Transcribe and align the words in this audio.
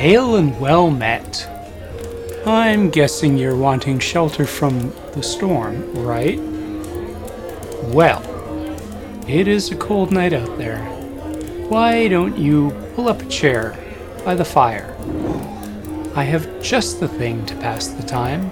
Hail 0.00 0.36
and 0.36 0.58
well 0.58 0.90
met. 0.90 1.46
I'm 2.46 2.88
guessing 2.88 3.36
you're 3.36 3.54
wanting 3.54 3.98
shelter 3.98 4.46
from 4.46 4.94
the 5.12 5.22
storm, 5.22 5.92
right? 5.94 6.40
Well, 7.92 8.22
it 9.28 9.46
is 9.46 9.70
a 9.70 9.76
cold 9.76 10.10
night 10.10 10.32
out 10.32 10.56
there. 10.56 10.82
Why 11.68 12.08
don't 12.08 12.38
you 12.38 12.70
pull 12.96 13.10
up 13.10 13.20
a 13.20 13.26
chair 13.26 13.76
by 14.24 14.34
the 14.34 14.42
fire? 14.42 14.96
I 16.14 16.24
have 16.24 16.62
just 16.62 16.98
the 16.98 17.06
thing 17.06 17.44
to 17.44 17.54
pass 17.56 17.88
the 17.88 18.02
time 18.02 18.50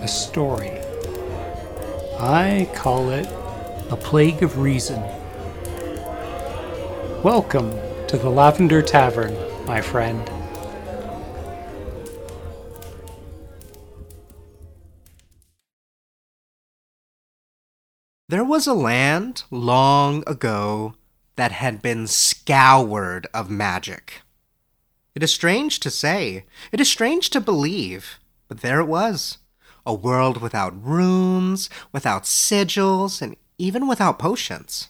a 0.00 0.08
story. 0.08 0.72
I 2.18 2.68
call 2.74 3.10
it 3.10 3.28
A 3.92 3.96
Plague 3.96 4.42
of 4.42 4.58
Reason. 4.58 5.00
Welcome 7.22 7.70
to 8.08 8.18
the 8.18 8.28
Lavender 8.28 8.82
Tavern, 8.82 9.36
my 9.64 9.80
friend. 9.80 10.28
There 18.30 18.44
was 18.44 18.66
a 18.66 18.74
land 18.74 19.44
long 19.50 20.22
ago 20.26 20.96
that 21.36 21.50
had 21.50 21.80
been 21.80 22.06
scoured 22.06 23.26
of 23.32 23.48
magic. 23.48 24.20
It 25.14 25.22
is 25.22 25.32
strange 25.32 25.80
to 25.80 25.90
say, 25.90 26.44
it 26.70 26.78
is 26.78 26.90
strange 26.90 27.30
to 27.30 27.40
believe, 27.40 28.18
but 28.46 28.60
there 28.60 28.80
it 28.80 28.84
was. 28.84 29.38
A 29.86 29.94
world 29.94 30.42
without 30.42 30.74
runes, 30.84 31.70
without 31.90 32.24
sigils, 32.24 33.22
and 33.22 33.34
even 33.56 33.88
without 33.88 34.18
potions. 34.18 34.88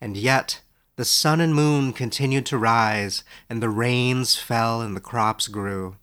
And 0.00 0.16
yet, 0.16 0.60
the 0.94 1.04
sun 1.04 1.40
and 1.40 1.56
moon 1.56 1.92
continued 1.92 2.46
to 2.46 2.56
rise, 2.56 3.24
and 3.50 3.60
the 3.60 3.68
rains 3.68 4.36
fell 4.36 4.80
and 4.80 4.94
the 4.94 5.00
crops 5.00 5.48
grew. 5.48 5.96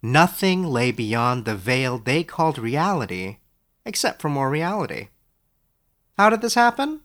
Nothing 0.00 0.62
lay 0.62 0.92
beyond 0.92 1.44
the 1.44 1.56
veil 1.56 1.98
they 1.98 2.22
called 2.22 2.56
reality, 2.56 3.38
except 3.84 4.22
for 4.22 4.28
more 4.28 4.48
reality. 4.48 5.08
How 6.18 6.30
did 6.30 6.40
this 6.40 6.54
happen? 6.54 7.00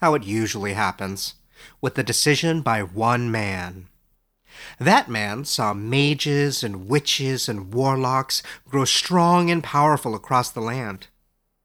How 0.00 0.14
it 0.14 0.24
usually 0.24 0.72
happens 0.72 1.34
with 1.82 1.96
the 1.96 2.02
decision 2.02 2.62
by 2.62 2.82
one 2.82 3.30
man. 3.30 3.88
That 4.78 5.08
man 5.08 5.44
saw 5.44 5.74
mages 5.74 6.64
and 6.64 6.88
witches 6.88 7.48
and 7.48 7.74
warlocks 7.74 8.42
grow 8.66 8.86
strong 8.86 9.50
and 9.50 9.62
powerful 9.62 10.14
across 10.14 10.50
the 10.50 10.62
land. 10.62 11.08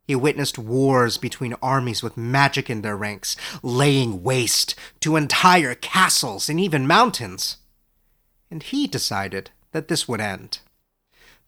He 0.05 0.15
witnessed 0.15 0.59
wars 0.59 1.17
between 1.17 1.55
armies 1.61 2.03
with 2.03 2.17
magic 2.17 2.69
in 2.69 2.81
their 2.81 2.97
ranks, 2.97 3.37
laying 3.61 4.21
waste 4.21 4.75
to 4.99 5.15
entire 5.15 5.75
castles 5.75 6.49
and 6.49 6.59
even 6.59 6.85
mountains. 6.85 7.57
And 8.51 8.61
he 8.61 8.87
decided 8.87 9.51
that 9.71 9.87
this 9.87 10.07
would 10.09 10.19
end. 10.19 10.59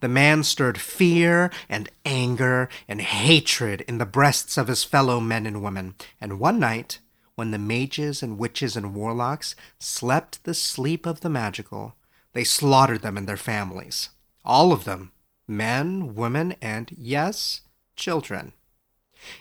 The 0.01 0.07
man 0.07 0.43
stirred 0.43 0.79
fear 0.79 1.51
and 1.69 1.89
anger 2.05 2.69
and 2.88 3.01
hatred 3.01 3.81
in 3.81 3.97
the 3.97 4.05
breasts 4.05 4.57
of 4.57 4.67
his 4.67 4.83
fellow 4.83 5.19
men 5.19 5.45
and 5.45 5.63
women. 5.63 5.95
And 6.19 6.39
one 6.39 6.59
night, 6.59 6.99
when 7.35 7.52
the 7.52 7.57
mages 7.57 8.21
and 8.21 8.37
witches 8.37 8.75
and 8.75 8.93
warlocks 8.93 9.55
slept 9.79 10.43
the 10.43 10.53
sleep 10.53 11.05
of 11.05 11.21
the 11.21 11.29
magical, 11.29 11.95
they 12.33 12.43
slaughtered 12.43 13.02
them 13.02 13.17
and 13.17 13.27
their 13.27 13.37
families. 13.37 14.09
All 14.43 14.71
of 14.71 14.83
them 14.83 15.11
men, 15.47 16.15
women, 16.15 16.55
and, 16.61 16.91
yes, 16.97 17.61
children. 17.95 18.53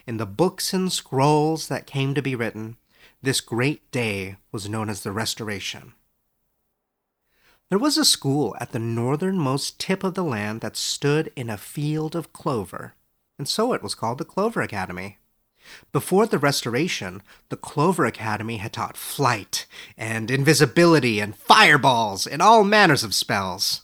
In 0.06 0.18
the 0.18 0.26
books 0.26 0.72
and 0.72 0.92
scrolls 0.92 1.68
that 1.68 1.86
came 1.86 2.14
to 2.14 2.22
be 2.22 2.34
written, 2.34 2.76
this 3.22 3.40
great 3.40 3.90
day 3.90 4.36
was 4.52 4.68
known 4.68 4.90
as 4.90 5.02
the 5.02 5.12
Restoration. 5.12 5.94
There 7.70 7.78
was 7.78 7.96
a 7.96 8.04
school 8.04 8.54
at 8.60 8.72
the 8.72 8.78
northernmost 8.78 9.80
tip 9.80 10.04
of 10.04 10.14
the 10.14 10.22
land 10.22 10.60
that 10.60 10.76
stood 10.76 11.32
in 11.34 11.48
a 11.48 11.56
field 11.56 12.14
of 12.14 12.32
clover, 12.32 12.92
and 13.38 13.48
so 13.48 13.72
it 13.72 13.82
was 13.82 13.94
called 13.94 14.18
the 14.18 14.24
Clover 14.24 14.60
Academy. 14.60 15.16
Before 15.90 16.26
the 16.26 16.38
Restoration, 16.38 17.22
the 17.48 17.56
Clover 17.56 18.04
Academy 18.04 18.58
had 18.58 18.74
taught 18.74 18.98
flight, 18.98 19.64
and 19.96 20.30
invisibility, 20.30 21.20
and 21.20 21.34
fireballs, 21.34 22.26
and 22.26 22.42
all 22.42 22.64
manners 22.64 23.02
of 23.02 23.14
spells. 23.14 23.82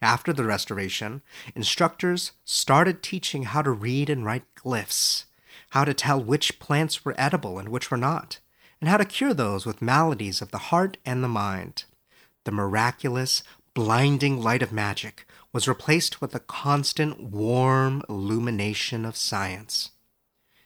After 0.00 0.32
the 0.32 0.44
Restoration, 0.44 1.20
instructors 1.56 2.30
started 2.44 3.02
teaching 3.02 3.42
how 3.42 3.62
to 3.62 3.72
read 3.72 4.08
and 4.08 4.24
write 4.24 4.44
glyphs, 4.54 5.24
how 5.70 5.84
to 5.84 5.94
tell 5.94 6.22
which 6.22 6.60
plants 6.60 7.04
were 7.04 7.14
edible 7.18 7.58
and 7.58 7.70
which 7.70 7.90
were 7.90 7.96
not, 7.96 8.38
and 8.80 8.88
how 8.88 8.98
to 8.98 9.04
cure 9.04 9.34
those 9.34 9.66
with 9.66 9.82
maladies 9.82 10.40
of 10.40 10.52
the 10.52 10.70
heart 10.70 10.96
and 11.04 11.24
the 11.24 11.28
mind 11.28 11.86
the 12.46 12.52
miraculous, 12.52 13.42
blinding 13.74 14.40
light 14.40 14.62
of 14.62 14.72
magic 14.72 15.26
was 15.52 15.68
replaced 15.68 16.20
with 16.20 16.32
the 16.32 16.40
constant, 16.40 17.20
warm 17.20 18.02
illumination 18.08 19.04
of 19.04 19.16
science. 19.16 19.90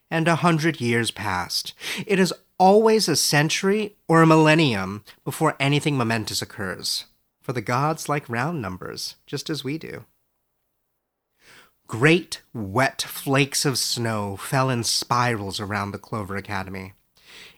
And 0.09 0.29
a 0.29 0.37
hundred 0.37 0.81
years 0.81 1.11
passed. 1.11 1.75
It 2.07 2.21
is 2.21 2.33
always 2.59 3.09
a 3.09 3.17
century 3.17 3.97
or 4.07 4.23
a 4.23 4.27
millennium 4.27 5.05
before 5.25 5.57
anything 5.59 5.97
momentous 5.97 6.41
occurs, 6.41 7.07
for 7.43 7.53
the 7.53 7.61
gods 7.61 8.09
like 8.09 8.29
round 8.29 8.63
numbers, 8.63 9.17
just 9.27 9.51
as 9.51 9.65
we 9.65 9.79
do. 9.79 10.05
Great, 11.89 12.43
wet 12.55 13.03
flakes 13.03 13.65
of 13.65 13.77
snow 13.79 14.37
fell 14.37 14.71
in 14.71 14.85
spirals 14.85 15.59
around 15.59 15.91
the 15.91 15.99
Clover 15.99 16.37
Academy 16.37 16.93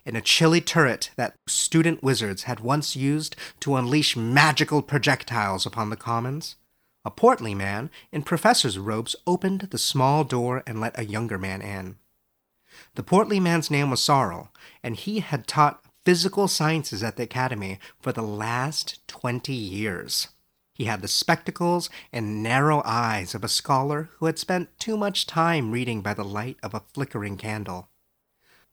in 0.05 0.15
a 0.15 0.21
chilly 0.21 0.61
turret 0.61 1.11
that 1.15 1.35
student 1.47 2.03
wizards 2.03 2.43
had 2.43 2.59
once 2.59 2.95
used 2.95 3.35
to 3.59 3.75
unleash 3.75 4.15
magical 4.15 4.81
projectiles 4.81 5.65
upon 5.65 5.89
the 5.89 5.95
commons. 5.95 6.55
A 7.05 7.11
portly 7.11 7.53
man 7.53 7.89
in 8.11 8.23
professor's 8.23 8.79
robes 8.79 9.15
opened 9.27 9.61
the 9.71 9.77
small 9.77 10.23
door 10.23 10.63
and 10.65 10.79
let 10.79 10.97
a 10.97 11.05
younger 11.05 11.37
man 11.37 11.61
in. 11.61 11.97
The 12.95 13.03
portly 13.03 13.39
man's 13.39 13.69
name 13.69 13.89
was 13.89 14.01
Sorrel, 14.01 14.49
and 14.81 14.95
he 14.95 15.19
had 15.19 15.47
taught 15.47 15.83
physical 16.05 16.47
sciences 16.47 17.03
at 17.03 17.17
the 17.17 17.23
academy 17.23 17.79
for 18.01 18.11
the 18.11 18.21
last 18.21 19.05
twenty 19.07 19.53
years. 19.53 20.29
He 20.73 20.85
had 20.85 21.01
the 21.01 21.07
spectacles 21.07 21.89
and 22.11 22.41
narrow 22.41 22.81
eyes 22.83 23.35
of 23.35 23.43
a 23.43 23.49
scholar 23.49 24.09
who 24.17 24.25
had 24.25 24.39
spent 24.39 24.77
too 24.79 24.97
much 24.97 25.27
time 25.27 25.71
reading 25.71 26.01
by 26.01 26.13
the 26.13 26.25
light 26.25 26.57
of 26.63 26.73
a 26.73 26.83
flickering 26.93 27.37
candle. 27.37 27.89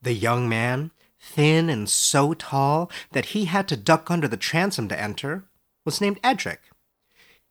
The 0.01 0.15
young 0.15 0.49
man 0.49 0.93
thin 1.21 1.69
and 1.69 1.89
so 1.89 2.35
tall 2.35 2.91
that 3.13 3.27
he 3.27 3.45
had 3.45 3.69
to 3.69 3.77
duck 3.77 4.11
under 4.11 4.27
the 4.27 4.37
transom 4.37 4.89
to 4.89 5.01
enter, 5.01 5.45
was 5.85 6.01
named 6.01 6.19
Edric. 6.25 6.61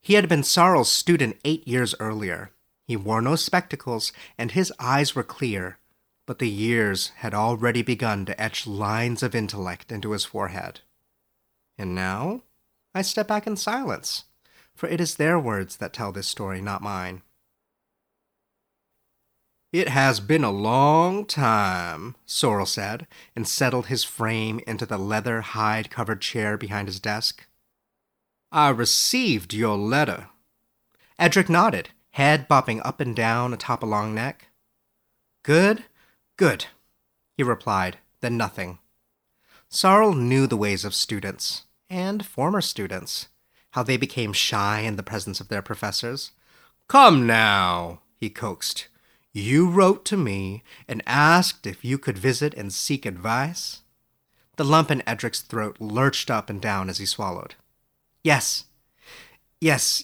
He 0.02 0.14
had 0.16 0.30
been 0.30 0.44
Sorrel's 0.44 0.92
student 0.92 1.38
eight 1.46 1.68
years 1.68 1.94
earlier. 2.00 2.52
He 2.86 2.96
wore 2.96 3.22
no 3.22 3.36
spectacles, 3.36 4.12
and 4.38 4.52
his 4.52 4.74
eyes 4.80 5.14
were 5.14 5.24
clear, 5.24 5.78
but 6.26 6.40
the 6.40 6.50
years 6.50 7.10
had 7.18 7.34
already 7.34 7.82
begun 7.82 8.26
to 8.26 8.42
etch 8.42 8.66
lines 8.66 9.22
of 9.22 9.36
intellect 9.36 9.92
into 9.92 10.12
his 10.12 10.26
forehead. 10.26 10.82
And 11.78 11.94
now 11.94 12.44
I 12.94 13.02
step 13.04 13.28
back 13.28 13.46
in 13.46 13.58
silence, 13.58 14.26
for 14.74 14.88
it 14.90 15.00
is 15.00 15.16
their 15.16 15.40
words 15.40 15.78
that 15.78 15.94
tell 15.94 16.12
this 16.12 16.28
story, 16.28 16.62
not 16.62 16.82
mine. 16.82 17.22
It 19.72 19.90
has 19.90 20.20
been 20.20 20.44
a 20.44 20.52
long 20.52 21.26
time, 21.26 22.16
Sorrel 22.26 22.66
said, 22.66 23.06
and 23.36 23.48
settled 23.48 23.86
his 23.86 24.04
frame 24.04 24.60
into 24.66 24.86
the 24.88 24.98
leather 24.98 25.42
hide 25.42 25.92
covered 25.92 26.22
chair 26.22 26.58
behind 26.58 26.88
his 26.88 27.00
desk. 27.00 27.46
I 28.52 28.70
received 28.70 29.54
your 29.54 29.78
letter. 29.78 30.30
Edric 31.20 31.50
nodded, 31.50 31.90
head 32.12 32.48
bobbing 32.48 32.82
up 32.82 33.00
and 33.00 33.16
down 33.16 33.54
atop 33.54 33.84
a 33.84 33.86
long 33.86 34.16
neck. 34.16 34.48
Good, 35.44 35.86
good, 36.36 36.66
he 37.38 37.44
replied, 37.44 38.00
then 38.22 38.38
nothing. 38.38 38.80
Sorrel 39.70 40.16
knew 40.16 40.48
the 40.48 40.58
ways 40.58 40.84
of 40.84 40.96
students, 40.96 41.66
and 41.92 42.26
former 42.26 42.62
students, 42.62 43.28
how 43.72 43.84
they 43.84 43.98
became 43.98 44.34
shy 44.34 44.80
in 44.80 44.96
the 44.96 45.04
presence 45.04 45.40
of 45.40 45.50
their 45.50 45.62
professors. 45.62 46.32
Come 46.88 47.28
now, 47.28 48.02
he 48.20 48.32
coaxed. 48.32 48.88
You 49.32 49.70
wrote 49.70 50.06
to 50.06 50.18
me 50.18 50.64
and 50.88 51.04
asked 51.06 51.68
if 51.68 51.86
you 51.86 51.98
could 51.98 52.18
visit 52.18 52.54
and 52.56 52.74
seek 52.74 53.06
advice? 53.06 53.82
The 54.56 54.66
lump 54.66 54.90
in 54.92 55.04
Edric's 55.08 55.42
throat 55.42 55.78
lurched 55.80 56.32
up 56.32 56.50
and 56.50 56.62
down 56.62 56.90
as 56.90 56.98
he 56.98 57.06
swallowed. 57.06 57.56
Yes, 58.24 58.66
yes, 59.62 60.04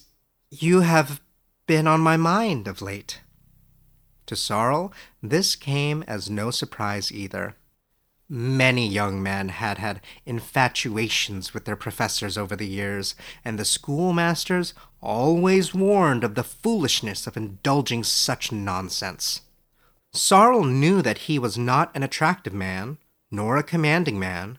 you 0.50 0.80
have 0.80 1.20
been 1.66 1.86
on 1.86 2.00
my 2.00 2.16
mind 2.16 2.68
of 2.68 2.80
late. 2.80 3.20
To 4.26 4.36
Sorrel, 4.36 4.92
this 5.22 5.56
came 5.56 6.02
as 6.06 6.30
no 6.30 6.50
surprise 6.50 7.12
either. 7.12 7.56
Many 8.28 8.88
young 8.88 9.22
men 9.22 9.50
had 9.50 9.78
had 9.78 10.00
infatuations 10.24 11.54
with 11.54 11.64
their 11.64 11.76
professors 11.76 12.36
over 12.36 12.56
the 12.56 12.66
years, 12.66 13.14
and 13.44 13.58
the 13.58 13.64
schoolmasters 13.64 14.74
always 15.00 15.72
warned 15.72 16.24
of 16.24 16.34
the 16.34 16.42
foolishness 16.42 17.26
of 17.26 17.36
indulging 17.36 18.02
such 18.02 18.50
nonsense. 18.50 19.42
Sorrel 20.12 20.64
knew 20.64 21.02
that 21.02 21.18
he 21.18 21.38
was 21.38 21.56
not 21.56 21.94
an 21.94 22.02
attractive 22.02 22.54
man, 22.54 22.98
nor 23.30 23.56
a 23.56 23.62
commanding 23.62 24.18
man, 24.18 24.58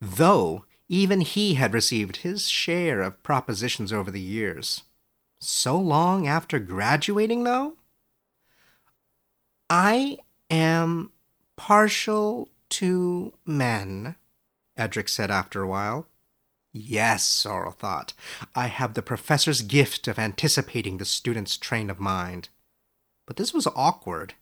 though 0.00 0.64
Even 0.88 1.20
he 1.20 1.54
had 1.54 1.74
received 1.74 2.18
his 2.18 2.48
share 2.48 3.02
of 3.02 3.22
propositions 3.22 3.92
over 3.92 4.10
the 4.10 4.20
years. 4.20 4.84
So 5.38 5.78
long 5.78 6.26
after 6.26 6.58
graduating, 6.58 7.44
though? 7.44 7.74
I 9.68 10.18
am 10.50 11.12
partial 11.56 12.48
to 12.70 13.32
men, 13.44 14.16
Edric 14.76 15.08
said 15.08 15.30
after 15.30 15.62
a 15.62 15.68
while. 15.68 16.06
Yes, 16.72 17.24
Sorrel 17.24 17.72
thought. 17.72 18.12
I 18.54 18.66
have 18.66 18.94
the 18.94 19.02
professor's 19.02 19.62
gift 19.62 20.06
of 20.06 20.18
anticipating 20.18 20.98
the 20.98 21.04
student's 21.04 21.56
train 21.56 21.90
of 21.90 21.98
mind. 21.98 22.50
But 23.26 23.36
this 23.36 23.52
was 23.52 23.66
awkward. 23.74 24.34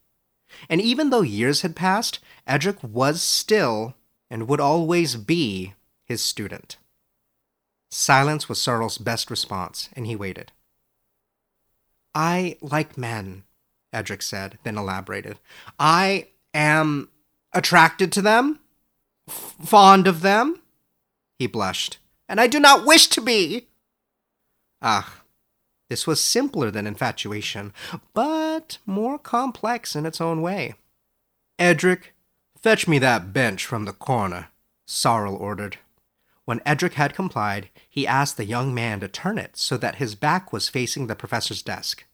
And 0.69 0.81
even 0.81 1.11
though 1.11 1.23
years 1.23 1.63
had 1.63 1.77
passed, 1.77 2.19
Edric 2.47 2.83
was 2.83 3.23
still, 3.23 3.95
and 4.31 4.49
would 4.49 4.61
always 4.61 5.17
be, 5.17 5.75
his 6.05 6.23
student. 6.23 6.77
Silence 7.91 8.49
was 8.49 8.61
Sorrel's 8.61 8.99
best 8.99 9.31
response, 9.31 9.89
and 9.95 10.07
he 10.07 10.17
waited. 10.17 10.53
I 12.15 12.57
like 12.61 12.99
men, 12.99 13.45
Edric 13.93 14.23
said, 14.23 14.59
then 14.63 14.79
elaborated. 14.79 15.39
I 15.79 16.29
am 16.55 17.09
attracted 17.53 18.13
to 18.13 18.23
them, 18.23 18.61
f- 19.29 19.55
fond 19.65 20.07
of 20.07 20.23
them. 20.23 20.63
He 21.39 21.47
blushed 21.47 21.99
and 22.29 22.41
I 22.41 22.47
do 22.47 22.59
not 22.59 22.87
wish 22.87 23.07
to 23.09 23.21
be. 23.21 23.67
Ah, 24.83 25.23
this 25.89 26.07
was 26.07 26.21
simpler 26.21 26.71
than 26.71 26.87
infatuation, 26.87 27.73
but 28.15 28.79
more 28.85 29.19
complex 29.19 29.95
in 29.95 30.07
its 30.07 30.21
own 30.21 30.43
way. 30.43 30.75
Edric, 31.59 32.15
fetch 32.61 32.89
me 32.89 32.99
that 32.99 33.33
bench 33.33 33.65
from 33.65 33.85
the 33.85 33.93
corner, 33.93 34.49
Sorrel 34.87 35.37
ordered. 35.37 35.79
When 36.45 36.61
Edric 36.67 36.95
had 36.95 37.15
complied, 37.15 37.71
he 37.89 38.07
asked 38.07 38.37
the 38.37 38.45
young 38.45 38.75
man 38.75 39.01
to 39.01 39.09
turn 39.09 39.39
it 39.39 39.57
so 39.57 39.77
that 39.79 39.97
his 39.97 40.15
back 40.15 40.53
was 40.53 40.69
facing 40.69 41.07
the 41.07 41.17
professor's 41.17 41.63
desk. 41.63 42.05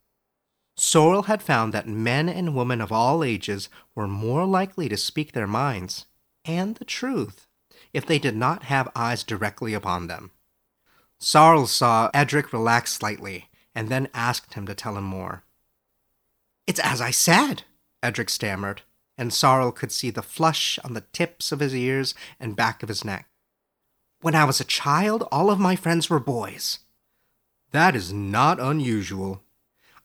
Sorrel 0.84 1.23
had 1.23 1.44
found 1.44 1.73
that 1.73 1.87
men 1.87 2.29
and 2.29 2.56
women 2.56 2.81
of 2.81 2.90
all 2.90 3.23
ages 3.23 3.69
were 3.94 4.08
more 4.08 4.44
likely 4.44 4.88
to 4.88 4.96
speak 4.96 5.31
their 5.31 5.46
minds 5.46 6.06
and 6.44 6.75
the 6.75 6.84
truth 6.84 7.46
if 7.93 8.05
they 8.05 8.19
did 8.19 8.34
not 8.34 8.64
have 8.64 8.90
eyes 8.93 9.23
directly 9.23 9.75
upon 9.75 10.08
them. 10.08 10.32
Sorrel 11.20 11.69
saw 11.69 12.11
Edric 12.12 12.52
relax 12.52 12.93
slightly, 12.93 13.49
and 13.76 13.90
then 13.90 14.08
asked 14.12 14.55
him 14.55 14.67
to 14.67 14.75
tell 14.75 14.99
him 14.99 15.05
more. 15.05 15.44
It's 16.67 16.81
as 16.81 17.00
I 17.00 17.12
said, 17.12 17.62
Edric 18.02 18.29
stammered, 18.29 18.82
and 19.17 19.32
Sorrel 19.32 19.70
could 19.70 19.93
see 19.93 20.11
the 20.11 20.20
flush 20.20 20.81
on 20.82 20.94
the 20.94 21.05
tips 21.12 21.52
of 21.52 21.61
his 21.61 21.76
ears 21.76 22.12
and 22.40 22.56
back 22.56 22.82
of 22.82 22.88
his 22.88 23.05
neck. 23.05 23.29
When 24.20 24.34
I 24.34 24.44
was 24.44 24.61
a 24.61 24.64
child, 24.64 25.29
all 25.31 25.49
of 25.49 25.61
my 25.61 25.76
friends 25.76 26.11
were 26.11 26.19
boys. 26.19 26.81
That 27.70 27.94
is 27.94 28.12
not 28.12 28.58
unusual. 28.58 29.44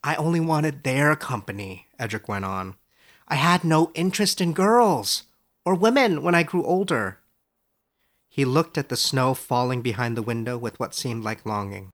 I 0.07 0.15
only 0.15 0.39
wanted 0.39 0.83
their 0.83 1.17
company, 1.17 1.87
Edric 1.99 2.29
went 2.29 2.45
on. 2.45 2.75
I 3.27 3.35
had 3.35 3.65
no 3.65 3.91
interest 3.93 4.39
in 4.39 4.53
girls 4.53 5.23
or 5.65 5.75
women 5.75 6.23
when 6.23 6.33
I 6.33 6.43
grew 6.43 6.63
older. 6.63 7.19
He 8.29 8.45
looked 8.45 8.77
at 8.77 8.87
the 8.87 8.95
snow 8.95 9.33
falling 9.33 9.81
behind 9.81 10.15
the 10.15 10.21
window 10.21 10.57
with 10.57 10.79
what 10.79 10.95
seemed 10.95 11.25
like 11.25 11.45
longing. 11.45 11.89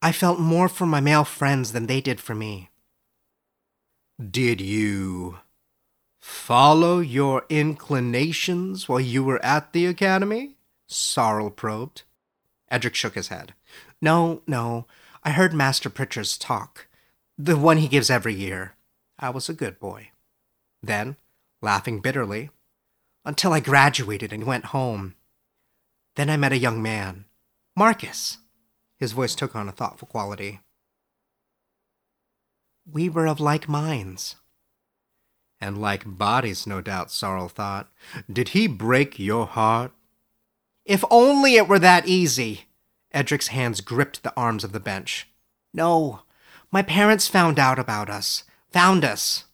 I 0.00 0.12
felt 0.12 0.38
more 0.38 0.68
for 0.68 0.86
my 0.86 1.00
male 1.00 1.24
friends 1.24 1.72
than 1.72 1.88
they 1.88 2.00
did 2.00 2.20
for 2.20 2.36
me. 2.36 2.70
Did 4.24 4.60
you 4.60 5.40
follow 6.20 7.00
your 7.00 7.44
inclinations 7.48 8.88
while 8.88 9.00
you 9.00 9.24
were 9.24 9.44
at 9.44 9.72
the 9.72 9.86
academy? 9.86 10.58
Sorrel 10.86 11.50
probed. 11.50 12.04
Edric 12.70 12.94
shook 12.94 13.16
his 13.16 13.28
head. 13.34 13.52
No, 14.00 14.42
no. 14.46 14.86
I 15.24 15.30
heard 15.30 15.54
Master 15.54 15.88
Pritchard's 15.88 16.36
talk, 16.36 16.86
the 17.38 17.56
one 17.56 17.78
he 17.78 17.88
gives 17.88 18.10
every 18.10 18.34
year. 18.34 18.74
I 19.18 19.30
was 19.30 19.48
a 19.48 19.54
good 19.54 19.78
boy. 19.78 20.10
Then, 20.82 21.16
laughing 21.62 22.00
bitterly, 22.00 22.50
until 23.24 23.54
I 23.54 23.60
graduated 23.60 24.32
and 24.34 24.44
went 24.44 24.66
home. 24.66 25.14
Then 26.16 26.28
I 26.28 26.36
met 26.36 26.52
a 26.52 26.58
young 26.58 26.82
man, 26.82 27.24
Marcus. 27.74 28.38
His 28.98 29.12
voice 29.12 29.34
took 29.34 29.56
on 29.56 29.66
a 29.68 29.72
thoughtful 29.72 30.08
quality. 30.08 30.60
We 32.90 33.08
were 33.08 33.26
of 33.26 33.40
like 33.40 33.66
minds. 33.66 34.36
And 35.58 35.80
like 35.80 36.02
bodies, 36.06 36.66
no 36.66 36.82
doubt, 36.82 37.10
Sorrel 37.10 37.48
thought. 37.48 37.88
Did 38.30 38.50
he 38.50 38.66
break 38.66 39.18
your 39.18 39.46
heart? 39.46 39.92
If 40.84 41.02
only 41.10 41.56
it 41.56 41.66
were 41.66 41.78
that 41.78 42.06
easy! 42.06 42.66
Edric's 43.14 43.48
hands 43.48 43.80
gripped 43.80 44.22
the 44.22 44.34
arms 44.36 44.64
of 44.64 44.72
the 44.72 44.80
bench. 44.80 45.28
No, 45.72 46.22
my 46.70 46.82
parents 46.82 47.28
found 47.28 47.58
out 47.58 47.78
about 47.78 48.10
us, 48.10 48.44
found 48.70 49.04
us. 49.04 49.44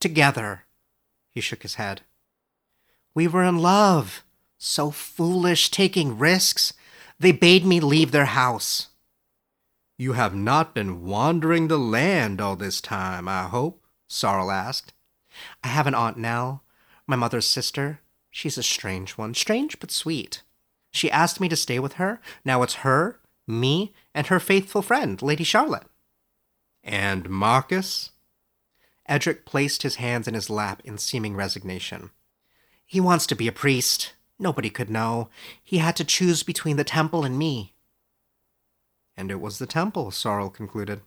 Together. 0.00 0.64
He 1.30 1.40
shook 1.40 1.62
his 1.62 1.74
head. 1.74 2.02
We 3.14 3.26
were 3.26 3.42
in 3.42 3.58
love. 3.58 4.22
So 4.58 4.90
foolish, 4.90 5.70
taking 5.70 6.18
risks. 6.18 6.72
They 7.18 7.32
bade 7.32 7.64
me 7.64 7.80
leave 7.80 8.12
their 8.12 8.26
house. 8.26 8.88
You 9.96 10.12
have 10.12 10.34
not 10.34 10.74
been 10.74 11.04
wandering 11.04 11.66
the 11.66 11.78
land 11.78 12.40
all 12.40 12.54
this 12.54 12.80
time, 12.80 13.26
I 13.28 13.44
hope? 13.44 13.84
Sorrel 14.08 14.50
asked. 14.50 14.94
I 15.64 15.68
have 15.68 15.86
an 15.88 15.94
Aunt 15.94 16.16
Nell, 16.16 16.62
my 17.06 17.16
mother's 17.16 17.48
sister. 17.48 18.00
She's 18.30 18.58
a 18.58 18.62
strange 18.62 19.12
one, 19.12 19.34
strange 19.34 19.80
but 19.80 19.90
sweet. 19.90 20.42
She 20.90 21.10
asked 21.10 21.40
me 21.40 21.48
to 21.48 21.56
stay 21.56 21.78
with 21.78 21.94
her. 21.94 22.20
Now 22.44 22.62
it's 22.62 22.76
her, 22.76 23.20
me, 23.46 23.92
and 24.14 24.26
her 24.28 24.40
faithful 24.40 24.82
friend, 24.82 25.20
Lady 25.22 25.44
Charlotte. 25.44 25.86
And 26.82 27.28
Marcus? 27.28 28.10
Edric 29.06 29.44
placed 29.46 29.82
his 29.82 29.96
hands 29.96 30.28
in 30.28 30.34
his 30.34 30.50
lap 30.50 30.82
in 30.84 30.98
seeming 30.98 31.34
resignation. 31.34 32.10
He 32.84 33.00
wants 33.00 33.26
to 33.26 33.36
be 33.36 33.48
a 33.48 33.52
priest. 33.52 34.14
Nobody 34.38 34.70
could 34.70 34.90
know. 34.90 35.28
He 35.62 35.78
had 35.78 35.96
to 35.96 36.04
choose 36.04 36.42
between 36.42 36.76
the 36.76 36.84
temple 36.84 37.24
and 37.24 37.38
me. 37.38 37.74
And 39.16 39.30
it 39.30 39.40
was 39.40 39.58
the 39.58 39.66
temple, 39.66 40.10
Sorrel 40.10 40.50
concluded. 40.50 41.00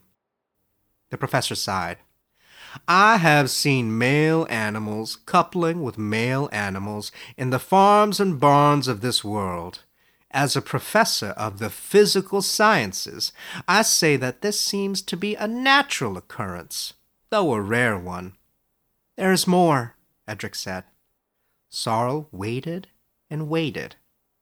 The 1.12 1.18
professor 1.18 1.56
sighed. 1.56 1.98
I 2.88 3.18
have 3.18 3.50
seen 3.50 3.98
male 3.98 4.48
animals 4.50 5.18
coupling 5.26 5.84
with 5.84 5.98
male 5.98 6.50
animals 6.52 7.12
in 7.38 7.50
the 7.50 7.60
farms 7.60 8.20
and 8.20 8.40
barns 8.40 8.88
of 8.88 9.02
this 9.02 9.24
world. 9.24 9.84
As 10.32 10.56
a 10.56 10.62
professor 10.62 11.30
of 11.32 11.60
the 11.60 11.70
physical 11.70 12.42
sciences, 12.42 13.34
I 13.68 13.82
say 13.82 14.16
that 14.16 14.42
this 14.42 14.60
seems 14.60 15.02
to 15.02 15.18
be 15.18 15.36
a 15.36 15.48
natural 15.48 16.16
occurrence, 16.18 16.94
though 17.30 17.54
a 17.54 17.62
rare 17.62 17.98
one. 17.98 18.34
There 19.18 19.34
is 19.34 19.46
more, 19.46 19.96
Edric 20.28 20.56
said. 20.56 20.86
Sorrel 21.70 22.30
waited 22.32 22.88
and 23.30 23.50
waited, 23.50 23.98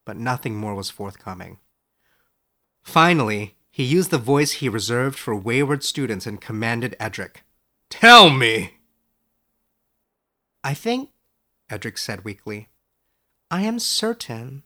but 0.05 0.17
nothing 0.17 0.55
more 0.55 0.75
was 0.75 0.91
forthcoming. 0.91 1.57
Finally, 2.83 3.55
he 3.71 3.83
used 3.83 4.11
the 4.11 4.17
voice 4.17 4.53
he 4.53 4.69
reserved 4.69 5.17
for 5.17 5.35
wayward 5.35 5.83
students 5.83 6.27
and 6.27 6.41
commanded 6.41 6.95
Edric. 6.99 7.43
Tell 7.89 8.29
me! 8.29 8.75
I 10.63 10.73
think, 10.73 11.09
Edric 11.69 11.97
said 11.97 12.23
weakly, 12.23 12.69
I 13.49 13.61
am 13.61 13.79
certain. 13.79 14.63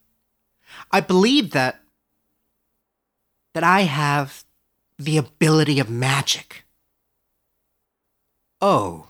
I 0.91 0.99
believe 0.99 1.51
that. 1.51 1.81
that 3.53 3.63
I 3.63 3.81
have 3.81 4.43
the 4.97 5.17
ability 5.17 5.79
of 5.79 5.89
magic. 5.89 6.65
Oh, 8.61 9.09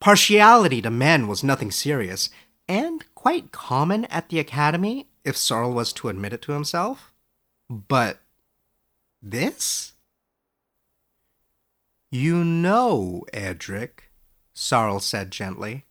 Partiality 0.00 0.82
to 0.82 0.90
men 0.90 1.26
was 1.26 1.42
nothing 1.42 1.70
serious, 1.70 2.30
and 2.68 3.04
quite 3.14 3.50
common 3.50 4.04
at 4.04 4.28
the 4.28 4.38
academy, 4.38 5.08
if 5.24 5.36
Sorrel 5.36 5.72
was 5.72 5.92
to 5.94 6.08
admit 6.08 6.32
it 6.32 6.42
to 6.42 6.52
himself. 6.52 7.12
But 7.68 8.20
this? 9.22 9.94
You 12.16 12.44
know, 12.44 13.26
Edric, 13.34 14.10
Sorrel 14.54 15.00
said 15.00 15.30
gently, 15.30 15.84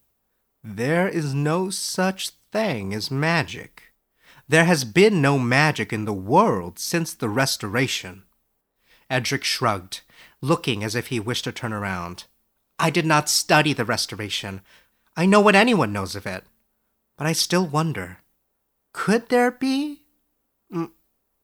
there 0.60 1.06
is 1.06 1.34
no 1.34 1.70
such 1.70 2.30
thing 2.50 2.92
as 2.92 3.12
magic. 3.12 3.92
There 4.48 4.64
has 4.64 4.82
been 4.82 5.22
no 5.22 5.38
magic 5.38 5.92
in 5.92 6.04
the 6.04 6.12
world 6.12 6.80
since 6.80 7.14
the 7.14 7.28
Restoration. 7.28 8.24
Edric 9.08 9.44
shrugged, 9.44 10.00
looking 10.42 10.82
as 10.82 10.96
if 10.96 11.06
he 11.06 11.20
wished 11.20 11.44
to 11.44 11.52
turn 11.52 11.72
around. 11.72 12.24
I 12.76 12.90
did 12.90 13.06
not 13.06 13.28
study 13.28 13.72
the 13.72 13.84
Restoration. 13.84 14.62
I 15.16 15.26
know 15.26 15.40
what 15.40 15.54
anyone 15.54 15.92
knows 15.92 16.16
of 16.16 16.26
it. 16.26 16.42
But 17.16 17.28
I 17.28 17.34
still 17.34 17.68
wonder 17.68 18.18
could 18.92 19.28
there 19.28 19.52
be? 19.52 20.02
M- 20.72 20.90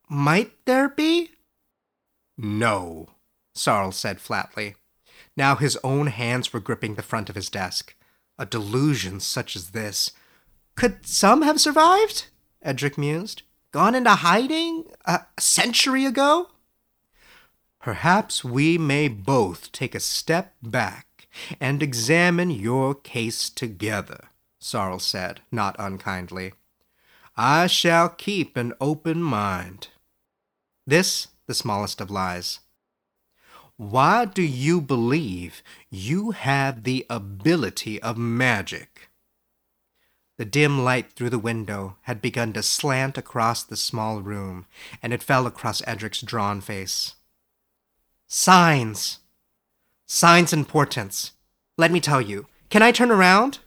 might 0.09 0.51
there 0.65 0.89
be? 0.89 1.31
No, 2.37 3.11
Sorrel 3.55 3.93
said 3.93 4.21
flatly. 4.21 4.77
Now 5.37 5.57
his 5.57 5.79
own 5.83 6.09
hands 6.09 6.53
were 6.53 6.61
gripping 6.61 6.95
the 6.95 7.03
front 7.03 7.29
of 7.29 7.37
his 7.37 7.49
desk. 7.49 7.95
A 8.39 8.47
delusion 8.47 9.21
such 9.21 9.57
as 9.57 9.71
this. 9.71 10.13
Could 10.75 11.07
some 11.07 11.43
have 11.43 11.61
survived? 11.61 12.27
Edric 12.63 12.97
mused. 12.97 13.43
Gone 13.73 13.95
into 13.95 14.11
hiding 14.11 14.85
a 15.05 15.23
century 15.39 16.05
ago? 16.05 16.49
Perhaps 17.81 18.45
we 18.45 18.79
may 18.79 19.09
both 19.09 19.73
take 19.73 19.95
a 19.95 20.01
step 20.01 20.55
back 20.63 21.29
and 21.61 21.83
examine 21.83 22.51
your 22.51 22.95
case 22.95 23.51
together, 23.51 24.29
Sorrel 24.61 25.01
said, 25.01 25.41
not 25.51 25.75
unkindly. 25.79 26.53
I 27.37 27.67
shall 27.67 28.11
keep 28.11 28.57
an 28.57 28.75
open 28.81 29.23
mind. 29.23 29.89
This, 30.87 31.29
the 31.47 31.55
smallest 31.55 32.01
of 32.01 32.11
lies. 32.11 32.61
Why 33.91 34.27
do 34.27 34.43
you 34.43 34.81
believe 34.81 35.61
you 35.91 36.31
have 36.31 36.85
the 36.85 37.05
ability 37.11 38.01
of 38.01 38.17
magic? 38.17 39.11
The 40.39 40.45
dim 40.45 40.85
light 40.85 41.13
through 41.13 41.31
the 41.31 41.39
window 41.39 41.97
had 42.03 42.23
begun 42.23 42.53
to 42.53 42.63
slant 42.63 43.19
across 43.19 43.65
the 43.65 43.77
small 43.77 44.21
room, 44.21 44.67
and 45.03 45.13
it 45.13 45.23
fell 45.23 45.49
across 45.49 45.83
Edric's 45.83 46.21
drawn 46.21 46.61
face. 46.61 47.17
Signs! 48.29 49.19
Signs 50.07 50.53
and 50.53 50.69
portents. 50.69 51.33
Let 51.77 51.91
me 51.91 51.99
tell 51.99 52.21
you. 52.21 52.47
Can 52.71 52.83
I 52.83 52.93
turn 52.93 53.11
around? 53.11 53.59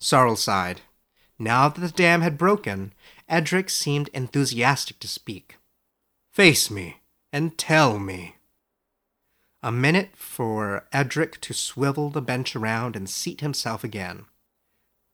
Sorrel 0.00 0.36
sighed. 0.36 0.80
Now 1.38 1.68
that 1.68 1.80
the 1.82 1.88
dam 1.90 2.22
had 2.22 2.38
broken, 2.38 2.94
Edric 3.28 3.68
seemed 3.68 4.08
enthusiastic 4.14 4.98
to 5.00 5.08
speak. 5.08 5.56
Face 6.32 6.70
me 6.70 7.02
and 7.34 7.58
tell 7.58 7.98
me. 7.98 8.35
A 9.62 9.72
minute 9.72 10.10
for 10.14 10.86
Edric 10.92 11.40
to 11.40 11.52
swivel 11.52 12.10
the 12.10 12.22
bench 12.22 12.54
around 12.54 12.94
and 12.94 13.08
seat 13.08 13.40
himself 13.40 13.82
again. 13.82 14.26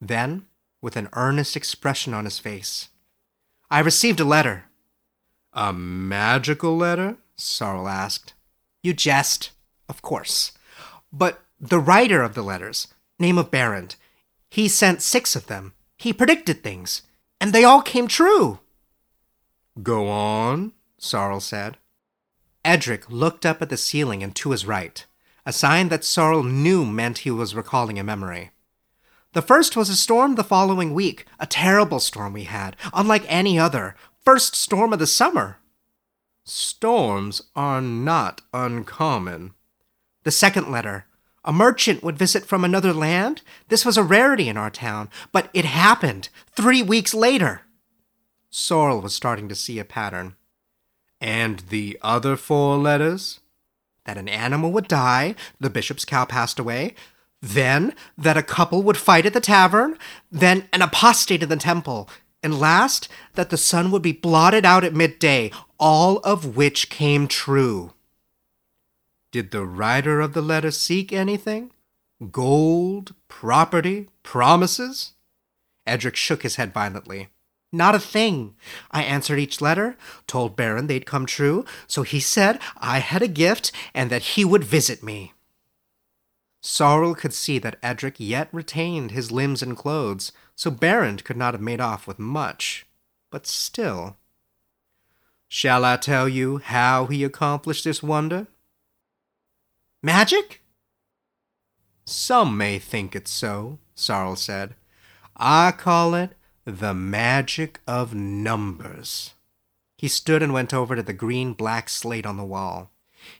Then, 0.01 0.47
with 0.81 0.97
an 0.97 1.09
earnest 1.13 1.57
expression 1.57 2.13
on 2.13 2.25
his 2.25 2.39
face, 2.39 2.89
I 3.71 3.81
received 3.81 4.21
a 4.21 4.25
letter. 4.25 4.65
A 5.53 5.73
magical 5.73 6.77
letter? 6.77 7.17
Sorrel 7.37 7.89
asked. 7.89 8.35
You 8.83 8.93
jest, 8.93 9.51
of 9.89 10.03
course. 10.03 10.53
But 11.13 11.41
the 11.61 11.79
writer 11.79 12.23
of 12.23 12.35
the 12.35 12.43
letters, 12.43 12.89
name 13.19 13.39
of 13.39 13.51
Berend, 13.51 13.97
he 14.51 14.69
sent 14.69 15.03
six 15.03 15.37
of 15.37 15.47
them. 15.47 15.73
He 15.97 16.13
predicted 16.13 16.63
things, 16.63 17.03
and 17.41 17.53
they 17.53 17.65
all 17.65 17.81
came 17.81 18.09
true. 18.09 18.59
Go 19.83 20.09
on, 20.09 20.73
Sorrel 20.99 21.41
said. 21.41 21.79
Edric 22.65 23.11
looked 23.11 23.45
up 23.45 23.61
at 23.61 23.69
the 23.69 23.77
ceiling 23.77 24.23
and 24.23 24.35
to 24.37 24.51
his 24.51 24.67
right, 24.67 25.05
a 25.45 25.53
sign 25.53 25.89
that 25.89 26.05
Sorrel 26.05 26.45
knew 26.45 26.85
meant 26.85 27.19
he 27.19 27.31
was 27.31 27.55
recalling 27.55 27.99
a 27.99 28.05
memory. 28.05 28.51
The 29.33 29.43
first 29.43 29.77
was 29.77 29.89
a 29.89 29.97
storm 29.97 30.35
the 30.35 30.45
following 30.45 30.93
week, 30.95 31.27
a 31.41 31.47
terrible 31.47 32.01
storm 32.01 32.33
we 32.33 32.45
had, 32.45 32.77
unlike 32.93 33.25
any 33.27 33.59
other, 33.59 33.97
first 34.25 34.55
storm 34.55 34.93
of 34.93 34.99
the 34.99 35.07
summer. 35.07 35.59
Storms 36.45 37.43
are 37.57 37.81
not 37.81 38.43
uncommon. 38.53 39.55
The 40.25 40.31
second 40.31 40.71
letter. 40.71 41.07
A 41.45 41.53
merchant 41.53 42.05
would 42.05 42.19
visit 42.19 42.45
from 42.45 42.65
another 42.65 42.93
land? 42.93 43.43
This 43.69 43.85
was 43.85 43.97
a 43.97 44.05
rarity 44.05 44.49
in 44.49 44.57
our 44.57 44.71
town, 44.71 45.09
but 45.33 45.51
it 45.53 45.65
happened 45.65 46.29
three 46.55 46.83
weeks 46.83 47.15
later. 47.15 47.63
Sorrel 48.51 49.01
was 49.01 49.15
starting 49.15 49.49
to 49.49 49.55
see 49.55 49.79
a 49.79 49.85
pattern. 49.85 50.37
And 51.23 51.61
the 51.71 51.97
other 52.03 52.37
four 52.37 52.77
letters? 52.77 53.39
That 54.05 54.19
an 54.19 54.29
animal 54.29 54.73
would 54.73 54.89
die, 54.89 55.37
the 55.61 55.71
bishop's 55.71 56.05
cow 56.05 56.25
passed 56.25 56.59
away, 56.59 56.97
then 57.41 57.95
that 58.19 58.37
a 58.37 58.43
couple 58.43 58.83
would 58.83 58.97
fight 58.97 59.25
at 59.25 59.33
the 59.33 59.41
tavern, 59.41 59.97
then 60.33 60.69
an 60.73 60.83
apostate 60.83 61.45
in 61.45 61.49
the 61.49 61.57
temple, 61.57 62.11
and 62.43 62.59
last 62.59 63.09
that 63.35 63.51
the 63.51 63.57
sun 63.57 63.93
would 63.93 64.03
be 64.03 64.11
blotted 64.11 64.65
out 64.65 64.83
at 64.83 64.95
midday, 64.95 65.53
all 65.79 66.19
of 66.19 66.57
which 66.57 66.91
came 66.91 67.29
true. 67.29 67.93
Did 69.31 69.53
the 69.53 69.65
writer 69.65 70.21
of 70.21 70.33
the 70.35 70.43
letter 70.43 70.73
seek 70.73 71.13
anything? 71.13 71.71
Gold, 72.33 73.15
property, 73.29 74.09
promises? 74.25 75.13
Edric 75.87 76.17
shook 76.17 76.43
his 76.43 76.57
head 76.57 76.75
violently. 76.75 77.29
Not 77.73 77.95
a 77.95 77.99
thing. 77.99 78.55
I 78.91 79.03
answered 79.03 79.39
each 79.39 79.63
letter, 79.63 79.97
told 80.27 80.57
Berend 80.57 80.91
they'd 80.91 81.07
come 81.07 81.25
true, 81.25 81.65
so 81.87 82.03
he 82.03 82.21
said 82.21 82.61
I 82.77 82.99
had 82.99 83.23
a 83.23 83.29
gift 83.29 83.73
and 83.95 84.11
that 84.11 84.23
he 84.23 84.45
would 84.45 84.63
visit 84.63 85.03
me. 85.03 85.33
Sorrel 86.61 87.15
could 87.15 87.33
see 87.33 87.59
that 87.59 87.79
Edric 87.83 88.17
yet 88.19 88.49
retained 88.53 89.11
his 89.11 89.33
limbs 89.33 89.63
and 89.63 89.77
clothes, 89.77 90.31
so 90.55 90.71
Berend 90.71 91.25
could 91.25 91.37
not 91.37 91.55
have 91.55 91.63
made 91.63 91.81
off 91.81 92.07
with 92.07 92.19
much. 92.19 92.87
But 93.31 93.47
still. 93.47 94.17
Shall 95.49 95.85
I 95.85 95.97
tell 95.97 96.29
you 96.29 96.59
how 96.59 97.07
he 97.07 97.25
accomplished 97.25 97.85
this 97.85 98.03
wonder? 98.03 98.47
Magic? 100.03 100.63
Some 102.05 102.57
may 102.57 102.79
think 102.79 103.17
it 103.17 103.27
so, 103.27 103.79
Sorrel 103.95 104.37
said. 104.37 104.75
I 105.37 105.73
call 105.73 106.15
it 106.15 106.35
the 106.65 106.95
magic 106.95 107.81
of 107.87 108.15
numbers. 108.15 109.35
He 109.99 110.09
stood 110.09 110.43
and 110.43 110.53
went 110.53 110.75
over 110.75 110.97
to 110.97 111.03
the 111.03 111.13
green 111.13 111.53
black 111.53 111.89
slate 111.89 112.27
on 112.27 112.37
the 112.37 112.45
wall. 112.45 112.91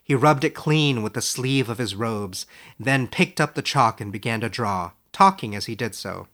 He 0.03 0.15
rubbed 0.15 0.45
it 0.45 0.55
clean 0.55 1.03
with 1.03 1.15
the 1.15 1.23
sleeve 1.23 1.69
of 1.69 1.79
his 1.79 1.95
robes, 1.95 2.47
then 2.79 3.09
picked 3.09 3.41
up 3.41 3.55
the 3.55 3.63
chalk 3.63 4.01
and 4.01 4.13
began 4.13 4.41
to 4.41 4.49
draw, 4.49 4.93
talking 5.13 5.55
as 5.55 5.67
he 5.67 5.75
did 5.75 5.95
so. 5.95 6.29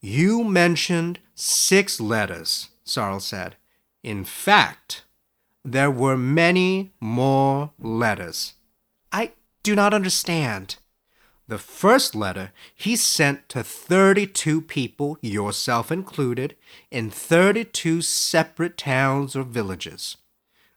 You 0.00 0.44
mentioned 0.44 1.18
six 1.34 2.00
letters, 2.00 2.70
Sorrel 2.84 3.20
said. 3.20 3.56
In 4.02 4.24
fact, 4.24 5.04
there 5.64 5.90
were 5.90 6.16
many 6.16 6.92
more 7.00 7.72
letters. 7.78 8.54
I 9.12 9.32
do 9.62 9.74
not 9.74 9.92
understand. 9.92 10.76
The 11.48 11.58
first 11.58 12.14
letter 12.14 12.52
he 12.74 12.96
sent 12.96 13.48
to 13.50 13.62
32 13.62 14.62
people, 14.62 15.16
yourself 15.20 15.92
included, 15.92 16.56
in 16.90 17.10
32 17.10 18.02
separate 18.02 18.76
towns 18.76 19.36
or 19.36 19.44
villages. 19.44 20.16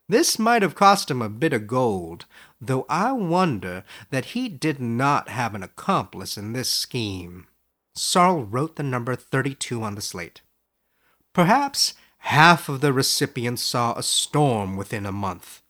This 0.08 0.38
might 0.38 0.62
have 0.62 0.74
cost 0.74 1.10
him 1.10 1.22
a 1.22 1.28
bit 1.28 1.52
of 1.52 1.66
gold, 1.66 2.26
though 2.60 2.86
I 2.88 3.12
wonder 3.12 3.84
that 4.10 4.26
he 4.26 4.48
did 4.48 4.80
not 4.80 5.28
have 5.28 5.54
an 5.54 5.62
accomplice 5.62 6.36
in 6.36 6.52
this 6.52 6.68
scheme. 6.68 7.46
Sorrel 7.94 8.44
wrote 8.44 8.76
the 8.76 8.82
number 8.82 9.14
32 9.16 9.82
on 9.82 9.94
the 9.94 10.00
slate. 10.00 10.40
Perhaps 11.32 11.94
half 12.18 12.68
of 12.68 12.80
the 12.80 12.92
recipients 12.92 13.62
saw 13.62 13.94
a 13.94 14.02
storm 14.02 14.76
within 14.76 15.06
a 15.06 15.12
month. 15.12 15.62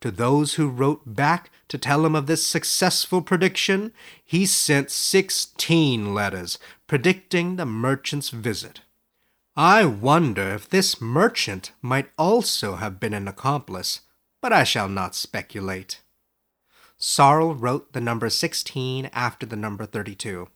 To 0.00 0.10
those 0.10 0.54
who 0.54 0.68
wrote 0.68 1.02
back 1.04 1.50
to 1.68 1.78
tell 1.78 2.04
him 2.04 2.14
of 2.14 2.26
this 2.26 2.46
successful 2.46 3.22
prediction, 3.22 3.92
he 4.24 4.46
sent 4.46 4.90
sixteen 4.90 6.14
letters 6.14 6.58
predicting 6.86 7.56
the 7.56 7.66
merchant's 7.66 8.30
visit. 8.30 8.80
I 9.56 9.84
wonder 9.84 10.42
if 10.54 10.68
this 10.68 11.00
merchant 11.00 11.72
might 11.82 12.10
also 12.16 12.76
have 12.76 13.00
been 13.00 13.12
an 13.12 13.26
accomplice, 13.26 14.02
but 14.40 14.52
I 14.52 14.64
shall 14.64 14.88
not 14.88 15.14
speculate. 15.14 16.00
Sorrel 16.96 17.54
wrote 17.54 17.92
the 17.92 18.00
number 18.00 18.28
16 18.28 19.10
after 19.12 19.46
the 19.46 19.56
number 19.56 19.86
32. 19.86 20.48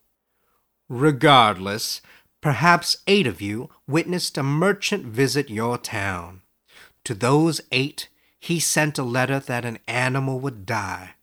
Regardless, 0.89 2.01
perhaps 2.41 2.97
eight 3.07 3.27
of 3.27 3.41
you 3.41 3.71
witnessed 3.87 4.37
a 4.39 4.43
merchant 4.43 5.05
visit 5.05 5.51
your 5.51 5.79
town. 5.79 6.43
To 7.05 7.15
those 7.15 7.61
eight, 7.71 8.09
he 8.43 8.59
sent 8.59 8.99
a 8.99 9.05
letter 9.05 9.39
that 9.39 9.65
an 9.65 9.79
animal 9.87 10.41
would 10.41 10.67
die. 10.67 11.15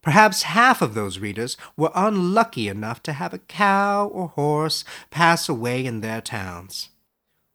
Perhaps 0.00 0.42
half 0.42 0.80
of 0.80 0.94
those 0.94 1.18
readers 1.18 1.56
were 1.76 1.90
unlucky 1.92 2.68
enough 2.68 3.02
to 3.02 3.14
have 3.14 3.34
a 3.34 3.38
cow 3.38 4.06
or 4.06 4.28
horse 4.28 4.84
pass 5.10 5.48
away 5.48 5.84
in 5.84 6.02
their 6.02 6.20
towns. 6.20 6.90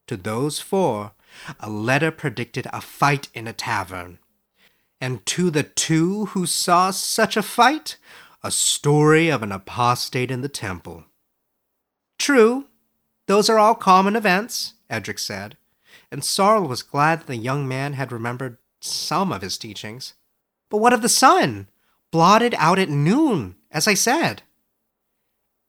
To 0.07 0.17
those 0.17 0.59
four, 0.59 1.13
a 1.57 1.69
letter 1.69 2.11
predicted 2.11 2.67
a 2.73 2.81
fight 2.81 3.29
in 3.33 3.47
a 3.47 3.53
tavern. 3.53 4.19
And 4.99 5.25
to 5.27 5.49
the 5.49 5.63
two 5.63 6.25
who 6.27 6.45
saw 6.45 6.91
such 6.91 7.37
a 7.37 7.41
fight, 7.41 7.95
a 8.43 8.51
story 8.51 9.29
of 9.29 9.41
an 9.41 9.53
apostate 9.53 10.31
in 10.31 10.41
the 10.41 10.49
temple. 10.49 11.05
True, 12.19 12.65
those 13.27 13.49
are 13.49 13.57
all 13.57 13.75
common 13.75 14.17
events, 14.17 14.73
Edric 14.89 15.19
said, 15.19 15.55
and 16.11 16.25
Sorrel 16.25 16.67
was 16.67 16.83
glad 16.83 17.21
that 17.21 17.27
the 17.27 17.37
young 17.37 17.69
man 17.69 17.93
had 17.93 18.11
remembered 18.11 18.57
some 18.79 19.31
of 19.31 19.41
his 19.41 19.57
teachings. 19.57 20.13
But 20.69 20.77
what 20.77 20.93
of 20.93 21.01
the 21.01 21.09
sun? 21.09 21.67
Blotted 22.11 22.55
out 22.57 22.79
at 22.79 22.89
noon, 22.89 23.55
as 23.71 23.87
I 23.87 23.93
said. 23.93 24.43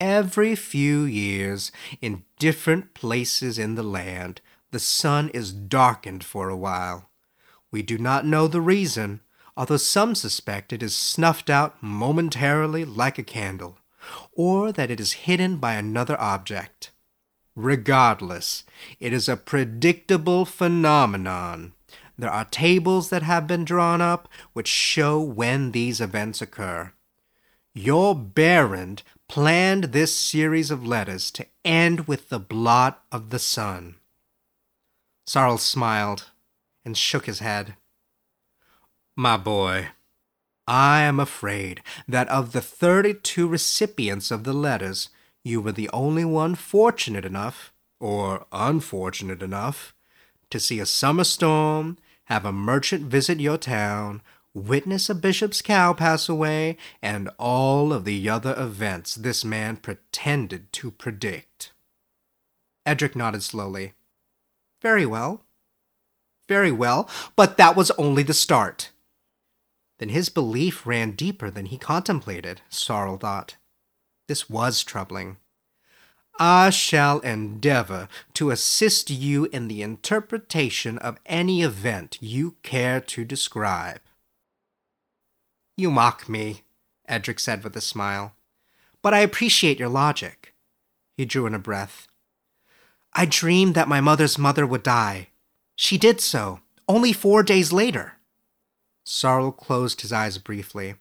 Every 0.00 0.54
few 0.54 1.02
years, 1.02 1.72
in 2.00 2.24
different 2.38 2.94
places 2.94 3.58
in 3.58 3.74
the 3.74 3.82
land, 3.82 4.40
the 4.70 4.78
sun 4.78 5.28
is 5.30 5.52
darkened 5.52 6.22
for 6.22 6.48
a 6.48 6.56
while. 6.56 7.08
We 7.70 7.82
do 7.82 7.98
not 7.98 8.24
know 8.24 8.46
the 8.46 8.60
reason, 8.60 9.20
although 9.56 9.76
some 9.76 10.14
suspect 10.14 10.72
it 10.72 10.82
is 10.82 10.96
snuffed 10.96 11.50
out 11.50 11.82
momentarily 11.82 12.84
like 12.84 13.18
a 13.18 13.24
candle, 13.24 13.78
or 14.32 14.70
that 14.70 14.90
it 14.90 15.00
is 15.00 15.24
hidden 15.24 15.56
by 15.56 15.74
another 15.74 16.18
object. 16.20 16.92
Regardless, 17.56 18.62
it 19.00 19.12
is 19.12 19.28
a 19.28 19.36
predictable 19.36 20.44
phenomenon. 20.44 21.72
There 22.18 22.30
are 22.30 22.44
tables 22.46 23.10
that 23.10 23.22
have 23.22 23.46
been 23.46 23.64
drawn 23.64 24.00
up 24.00 24.28
which 24.52 24.66
show 24.66 25.20
when 25.20 25.70
these 25.70 26.00
events 26.00 26.42
occur. 26.42 26.92
Your 27.74 28.16
Berend 28.16 29.04
planned 29.28 29.84
this 29.84 30.18
series 30.18 30.72
of 30.72 30.84
letters 30.84 31.30
to 31.32 31.46
end 31.64 32.08
with 32.08 32.28
the 32.28 32.40
blot 32.40 33.04
of 33.12 33.30
the 33.30 33.38
sun. 33.38 33.94
Sorrel 35.26 35.58
smiled 35.58 36.30
and 36.84 36.96
shook 36.96 37.26
his 37.26 37.38
head. 37.38 37.76
My 39.14 39.36
boy, 39.36 39.88
I 40.66 41.02
am 41.02 41.20
afraid 41.20 41.82
that 42.08 42.28
of 42.28 42.52
the 42.52 42.60
32 42.60 43.46
recipients 43.46 44.30
of 44.30 44.42
the 44.44 44.52
letters, 44.52 45.08
you 45.44 45.60
were 45.60 45.72
the 45.72 45.90
only 45.92 46.24
one 46.24 46.54
fortunate 46.56 47.24
enough, 47.24 47.72
or 48.00 48.46
unfortunate 48.50 49.42
enough, 49.42 49.94
to 50.50 50.58
see 50.58 50.80
a 50.80 50.86
summer 50.86 51.24
storm, 51.24 51.96
have 52.28 52.44
a 52.44 52.52
merchant 52.52 53.04
visit 53.04 53.40
your 53.40 53.56
town, 53.56 54.20
witness 54.52 55.08
a 55.08 55.14
bishop's 55.14 55.62
cow 55.62 55.94
pass 55.94 56.28
away, 56.28 56.76
and 57.00 57.30
all 57.38 57.90
of 57.90 58.04
the 58.04 58.28
other 58.28 58.54
events 58.58 59.14
this 59.14 59.46
man 59.46 59.76
pretended 59.76 60.70
to 60.72 60.90
predict. 60.90 61.72
Edric 62.84 63.16
nodded 63.16 63.42
slowly. 63.42 63.94
Very 64.82 65.06
well. 65.06 65.42
Very 66.48 66.70
well, 66.72 67.08
but 67.34 67.56
that 67.56 67.76
was 67.76 67.90
only 67.92 68.22
the 68.22 68.34
start. 68.34 68.90
Then 69.98 70.10
his 70.10 70.28
belief 70.28 70.86
ran 70.86 71.12
deeper 71.12 71.50
than 71.50 71.66
he 71.66 71.78
contemplated, 71.78 72.60
Sorrel 72.68 73.16
thought. 73.16 73.56
This 74.28 74.50
was 74.50 74.84
troubling. 74.84 75.38
I 76.38 76.70
shall 76.70 77.18
endeavor 77.20 78.08
to 78.34 78.50
assist 78.50 79.10
you 79.10 79.46
in 79.46 79.66
the 79.66 79.82
interpretation 79.82 80.96
of 80.98 81.18
any 81.26 81.62
event 81.62 82.18
you 82.20 82.54
care 82.62 83.00
to 83.00 83.24
describe. 83.24 84.00
You 85.76 85.90
mock 85.90 86.28
me, 86.28 86.62
Edric 87.08 87.40
said 87.40 87.64
with 87.64 87.76
a 87.76 87.80
smile, 87.80 88.34
but 89.02 89.14
I 89.14 89.20
appreciate 89.20 89.80
your 89.80 89.88
logic. 89.88 90.54
He 91.16 91.24
drew 91.24 91.46
in 91.46 91.54
a 91.54 91.58
breath. 91.58 92.06
I 93.12 93.24
dreamed 93.24 93.74
that 93.74 93.88
my 93.88 94.00
mother's 94.00 94.38
mother 94.38 94.64
would 94.66 94.84
die. 94.84 95.28
She 95.74 95.98
did 95.98 96.20
so, 96.20 96.60
only 96.88 97.12
four 97.12 97.42
days 97.42 97.72
later. 97.72 98.14
Sorrel 99.04 99.50
closed 99.50 100.02
his 100.02 100.12
eyes 100.12 100.38
briefly. 100.38 100.94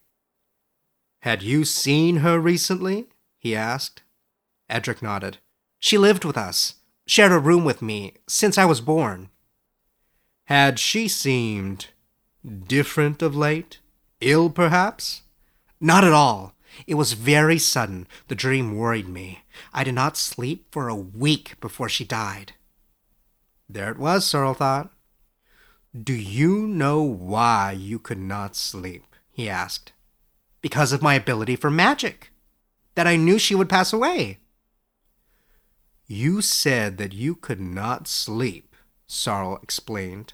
Had 1.21 1.43
you 1.43 1.63
seen 1.65 2.17
her 2.17 2.39
recently? 2.39 3.05
he 3.37 3.55
asked. 3.55 4.01
Edric 4.69 5.01
nodded. 5.01 5.37
She 5.79 5.97
lived 5.97 6.25
with 6.25 6.37
us, 6.37 6.75
shared 7.05 7.31
a 7.31 7.39
room 7.39 7.63
with 7.63 7.81
me 7.81 8.13
since 8.27 8.57
I 8.57 8.65
was 8.65 8.81
born. 8.81 9.29
Had 10.45 10.79
she 10.79 11.07
seemed 11.07 11.87
different 12.45 13.21
of 13.21 13.35
late? 13.35 13.79
Ill, 14.21 14.49
perhaps? 14.49 15.23
Not 15.79 16.03
at 16.03 16.13
all. 16.13 16.53
It 16.85 16.95
was 16.95 17.13
very 17.13 17.57
sudden. 17.57 18.07
The 18.27 18.35
dream 18.35 18.77
worried 18.77 19.07
me. 19.07 19.43
I 19.73 19.83
did 19.83 19.95
not 19.95 20.17
sleep 20.17 20.67
for 20.71 20.87
a 20.87 20.95
week 20.95 21.59
before 21.59 21.89
she 21.89 22.05
died. 22.05 22.53
There 23.69 23.91
it 23.91 23.97
was, 23.97 24.25
Sorrel 24.25 24.53
thought. 24.53 24.91
Do 25.97 26.13
you 26.13 26.67
know 26.67 27.01
why 27.01 27.71
you 27.71 27.99
could 27.99 28.19
not 28.19 28.55
sleep? 28.55 29.15
he 29.31 29.49
asked. 29.49 29.93
Because 30.61 30.91
of 30.91 31.01
my 31.01 31.15
ability 31.15 31.55
for 31.55 31.69
magic. 31.69 32.31
That 32.95 33.07
I 33.07 33.15
knew 33.15 33.37
she 33.37 33.55
would 33.55 33.69
pass 33.69 33.93
away. 33.93 34.39
You 36.07 36.41
said 36.41 36.97
that 36.99 37.11
you 37.11 37.35
could 37.35 37.59
not 37.59 38.07
sleep, 38.07 38.73
Sorrel 39.07 39.59
explained. 39.61 40.33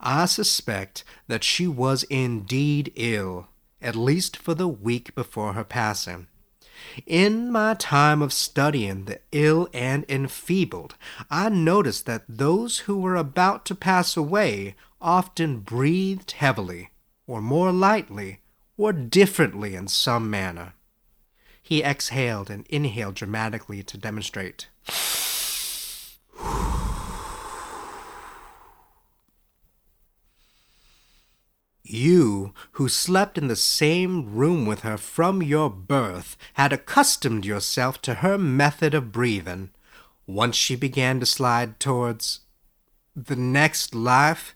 I 0.00 0.26
suspect 0.26 1.02
that 1.26 1.42
she 1.42 1.66
was 1.66 2.04
indeed 2.04 2.92
ill, 2.94 3.48
at 3.80 3.96
least 3.96 4.36
for 4.36 4.54
the 4.54 4.68
week 4.68 5.14
before 5.16 5.54
her 5.54 5.64
passing. 5.64 6.28
In 7.04 7.50
my 7.50 7.74
time 7.74 8.22
of 8.22 8.32
studying 8.32 9.04
the 9.04 9.20
ill 9.32 9.68
and 9.72 10.04
enfeebled, 10.08 10.94
I 11.30 11.48
noticed 11.48 12.06
that 12.06 12.24
those 12.28 12.80
who 12.80 12.98
were 12.98 13.16
about 13.16 13.64
to 13.66 13.74
pass 13.74 14.16
away 14.16 14.76
often 15.00 15.58
breathed 15.60 16.32
heavily, 16.32 16.90
or 17.26 17.40
more 17.40 17.72
lightly, 17.72 18.40
or 18.76 18.92
differently 18.92 19.74
in 19.74 19.88
some 19.88 20.30
manner. 20.30 20.74
He 21.60 21.82
exhaled 21.82 22.50
and 22.50 22.66
inhaled 22.68 23.14
dramatically 23.14 23.82
to 23.84 23.98
demonstrate. 23.98 24.68
You, 31.84 32.54
who 32.72 32.88
slept 32.88 33.36
in 33.36 33.48
the 33.48 33.56
same 33.56 34.34
room 34.34 34.64
with 34.64 34.80
her 34.80 34.96
from 34.96 35.42
your 35.42 35.68
birth, 35.68 36.38
had 36.54 36.72
accustomed 36.72 37.44
yourself 37.44 38.00
to 38.02 38.14
her 38.14 38.38
method 38.38 38.94
of 38.94 39.12
breathing. 39.12 39.70
Once 40.26 40.56
she 40.56 40.74
began 40.74 41.20
to 41.20 41.26
slide 41.26 41.78
towards 41.78 42.40
the 43.14 43.36
next 43.36 43.94
life, 43.94 44.54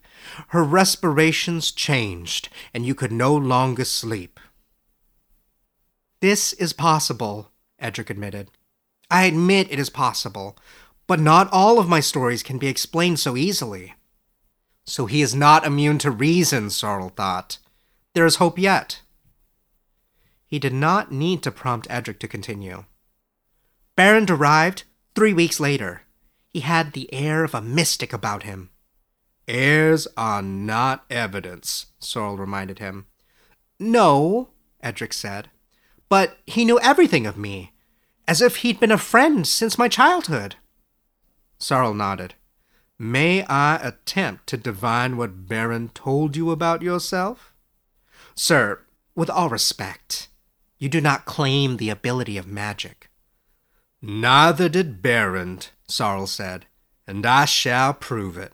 her 0.48 0.64
respirations 0.64 1.72
changed, 1.72 2.48
and 2.72 2.86
you 2.86 2.94
could 2.94 3.12
no 3.12 3.34
longer 3.34 3.84
sleep. 3.84 4.40
This 6.20 6.54
is 6.54 6.72
possible, 6.72 7.50
Edric 7.78 8.08
admitted. 8.08 8.50
I 9.10 9.24
admit 9.24 9.70
it 9.70 9.78
is 9.78 9.90
possible, 9.90 10.56
but 11.06 11.20
not 11.20 11.48
all 11.52 11.78
of 11.78 11.88
my 11.88 12.00
stories 12.00 12.42
can 12.42 12.58
be 12.58 12.66
explained 12.66 13.20
so 13.20 13.36
easily. 13.36 13.94
So 14.84 15.06
he 15.06 15.22
is 15.22 15.34
not 15.34 15.66
immune 15.66 15.98
to 15.98 16.10
reason, 16.10 16.70
Sorrel 16.70 17.10
thought. 17.10 17.58
There 18.14 18.26
is 18.26 18.36
hope 18.36 18.58
yet. 18.58 19.02
He 20.46 20.58
did 20.58 20.72
not 20.72 21.12
need 21.12 21.42
to 21.42 21.50
prompt 21.50 21.86
Edric 21.90 22.18
to 22.20 22.28
continue. 22.28 22.84
Baron 23.96 24.26
arrived 24.28 24.84
three 25.14 25.32
weeks 25.32 25.58
later. 25.58 26.02
He 26.52 26.60
had 26.60 26.92
the 26.92 27.12
air 27.12 27.44
of 27.44 27.54
a 27.54 27.60
mystic 27.60 28.12
about 28.12 28.44
him. 28.44 28.70
Airs 29.48 30.08
are 30.16 30.42
not 30.42 31.04
evidence, 31.10 31.86
Sorrel 31.98 32.36
reminded 32.36 32.78
him. 32.78 33.06
No, 33.78 34.50
Edric 34.82 35.12
said, 35.12 35.50
but 36.08 36.38
he 36.46 36.64
knew 36.64 36.80
everything 36.80 37.26
of 37.26 37.36
me, 37.36 37.72
as 38.28 38.40
if 38.40 38.56
he'd 38.56 38.80
been 38.80 38.92
a 38.92 38.98
friend 38.98 39.46
since 39.46 39.78
my 39.78 39.88
childhood. 39.88 40.56
Sorrel 41.58 41.94
nodded. 41.94 42.34
May 42.98 43.44
I 43.44 43.76
attempt 43.76 44.46
to 44.48 44.56
divine 44.56 45.16
what 45.16 45.46
Berend 45.46 45.94
told 45.94 46.34
you 46.36 46.50
about 46.50 46.82
yourself? 46.82 47.52
Sir, 48.34 48.80
with 49.14 49.30
all 49.30 49.48
respect, 49.48 50.28
you 50.78 50.88
do 50.88 51.00
not 51.00 51.24
claim 51.24 51.76
the 51.76 51.90
ability 51.90 52.36
of 52.36 52.46
magic. 52.46 53.10
Neither 54.02 54.68
did 54.68 55.02
Berend, 55.02 55.70
Sorrel 55.88 56.26
said, 56.26 56.66
and 57.06 57.24
I 57.24 57.44
shall 57.44 57.94
prove 57.94 58.36
it. 58.36 58.52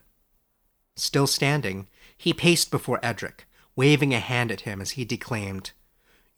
Still 0.96 1.26
standing, 1.26 1.88
he 2.16 2.32
paced 2.32 2.70
before 2.70 3.00
Edric, 3.02 3.46
waving 3.74 4.12
a 4.14 4.20
hand 4.20 4.52
at 4.52 4.62
him 4.62 4.80
as 4.80 4.92
he 4.92 5.04
declaimed, 5.04 5.72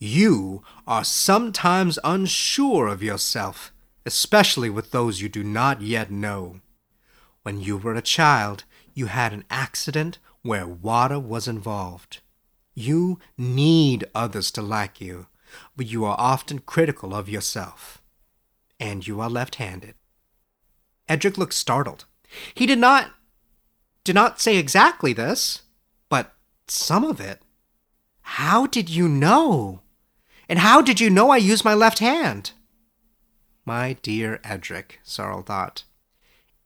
You 0.06 0.62
are 0.86 1.02
sometimes 1.02 1.98
unsure 2.04 2.88
of 2.88 3.02
yourself, 3.02 3.72
especially 4.04 4.68
with 4.68 4.90
those 4.90 5.22
you 5.22 5.30
do 5.30 5.42
not 5.42 5.80
yet 5.80 6.10
know. 6.10 6.60
When 7.42 7.58
you 7.58 7.78
were 7.78 7.94
a 7.94 8.02
child, 8.02 8.64
you 8.92 9.06
had 9.06 9.32
an 9.32 9.44
accident 9.48 10.18
where 10.42 10.66
water 10.66 11.18
was 11.18 11.48
involved. 11.48 12.20
You 12.74 13.18
need 13.38 14.04
others 14.14 14.50
to 14.50 14.60
like 14.60 15.00
you, 15.00 15.28
but 15.74 15.86
you 15.86 16.04
are 16.04 16.16
often 16.18 16.58
critical 16.58 17.14
of 17.14 17.30
yourself. 17.30 18.02
And 18.78 19.06
you 19.06 19.22
are 19.22 19.30
left 19.30 19.54
handed. 19.54 19.94
Edric 21.08 21.38
looked 21.38 21.54
startled. 21.54 22.04
He 22.54 22.66
did 22.66 22.78
not 22.78 23.10
did 24.04 24.14
not 24.14 24.38
say 24.38 24.58
exactly 24.58 25.14
this, 25.14 25.62
but 26.10 26.34
some 26.68 27.04
of 27.04 27.22
it. 27.22 27.40
How 28.20 28.66
did 28.66 28.90
you 28.90 29.08
know? 29.08 29.80
And 30.48 30.58
how 30.58 30.82
did 30.82 31.00
you 31.00 31.10
know 31.10 31.30
I 31.30 31.36
use 31.38 31.64
my 31.64 31.74
left 31.74 31.98
hand? 31.98 32.52
My 33.64 33.94
dear 34.02 34.40
Edric, 34.44 35.00
Sorrel 35.02 35.42
thought 35.42 35.84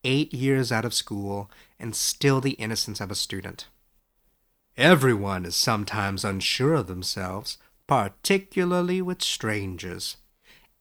eight 0.04 0.32
years 0.32 0.70
out 0.72 0.84
of 0.84 0.94
school, 0.94 1.50
and 1.78 1.94
still 1.94 2.40
the 2.40 2.52
innocence 2.52 3.00
of 3.00 3.10
a 3.10 3.14
student. 3.14 3.66
Everyone 4.76 5.44
is 5.44 5.56
sometimes 5.56 6.24
unsure 6.24 6.74
of 6.74 6.86
themselves, 6.86 7.58
particularly 7.86 9.02
with 9.02 9.22
strangers. 9.22 10.16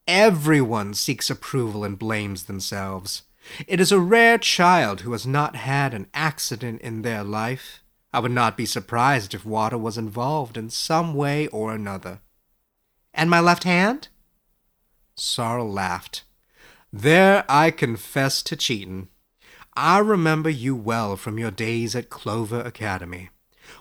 Everyone 0.07 0.93
seeks 0.93 1.29
approval 1.29 1.83
and 1.83 1.97
blames 1.99 2.43
themselves. 2.43 3.23
It 3.65 3.79
is 3.79 3.91
a 3.91 3.99
rare 3.99 4.37
child 4.37 5.01
who 5.01 5.13
has 5.13 5.25
not 5.25 5.55
had 5.55 5.93
an 5.93 6.07
accident 6.13 6.81
in 6.81 7.01
their 7.01 7.23
life. 7.23 7.81
I 8.13 8.19
would 8.19 8.31
not 8.31 8.55
be 8.55 8.65
surprised 8.65 9.33
if 9.33 9.45
water 9.45 9.77
was 9.77 9.97
involved 9.97 10.57
in 10.57 10.69
some 10.69 11.13
way 11.13 11.47
or 11.47 11.73
another. 11.73 12.19
And 13.17 13.29
my 13.29 13.41
left 13.41 13.63
hand? 13.63 14.07
Sorrel 15.15 15.69
laughed. 15.69 16.23
There 16.93 17.43
I 17.49 17.71
confess 17.71 18.43
to 18.43 18.55
cheating. 18.55 19.09
I 19.75 19.97
remember 19.97 20.49
you 20.49 20.75
well 20.75 21.17
from 21.17 21.37
your 21.37 21.51
days 21.51 21.95
at 21.95 22.09
Clover 22.09 22.61
Academy. 22.61 23.29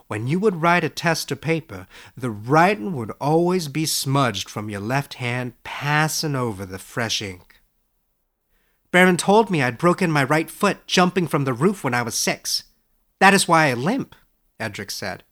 When 0.09 0.27
you 0.27 0.40
would 0.40 0.62
write 0.62 0.85
a 0.85 0.88
test 0.88 1.31
or 1.31 1.37
paper, 1.37 1.87
the 2.16 2.31
writing 2.31 2.96
would 2.96 3.12
always 3.20 3.68
be 3.68 3.87
smudged 3.87 4.49
from 4.49 4.70
your 4.70 4.81
left 4.81 5.14
hand 5.14 5.53
passing 5.62 6.35
over 6.35 6.64
the 6.64 6.79
fresh 6.79 7.22
ink. 7.22 7.61
Baron 8.90 9.16
told 9.16 9.51
me 9.51 9.62
I'd 9.62 9.79
broken 9.79 10.11
my 10.11 10.25
right 10.25 10.51
foot 10.51 10.87
jumping 10.87 11.29
from 11.29 11.44
the 11.44 11.53
roof 11.53 11.85
when 11.85 11.94
I 11.94 12.03
was 12.03 12.14
six. 12.14 12.64
That 13.20 13.35
is 13.35 13.46
why 13.46 13.66
I 13.66 13.75
limp, 13.75 14.14
Edric 14.59 14.90
said. 14.90 15.25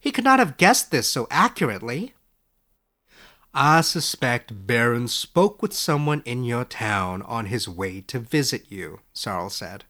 He 0.00 0.10
could 0.10 0.24
not 0.24 0.40
have 0.40 0.56
guessed 0.56 0.90
this 0.90 1.08
so 1.08 1.28
accurately. 1.30 2.14
I 3.56 3.82
suspect 3.82 4.66
Baron 4.66 5.06
spoke 5.06 5.62
with 5.62 5.72
someone 5.72 6.22
in 6.24 6.42
your 6.42 6.64
town 6.64 7.22
on 7.22 7.46
his 7.46 7.68
way 7.68 8.00
to 8.00 8.18
visit 8.18 8.66
you, 8.68 9.00
Sorrel 9.12 9.48
said. 9.48 9.84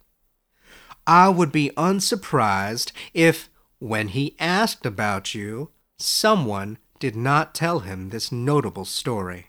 I 1.07 1.31
would 1.31 1.51
be 1.51 1.71
unsurprised 1.77 2.93
if, 3.15 3.49
when 3.79 4.09
he 4.09 4.37
asked 4.39 4.85
about 4.85 5.35
you, 5.35 5.71
someone 5.99 6.77
did 6.99 7.17
not 7.17 7.55
tell 7.55 7.81
him 7.81 8.11
this 8.11 8.31
notable 8.31 8.85
story. 8.85 9.49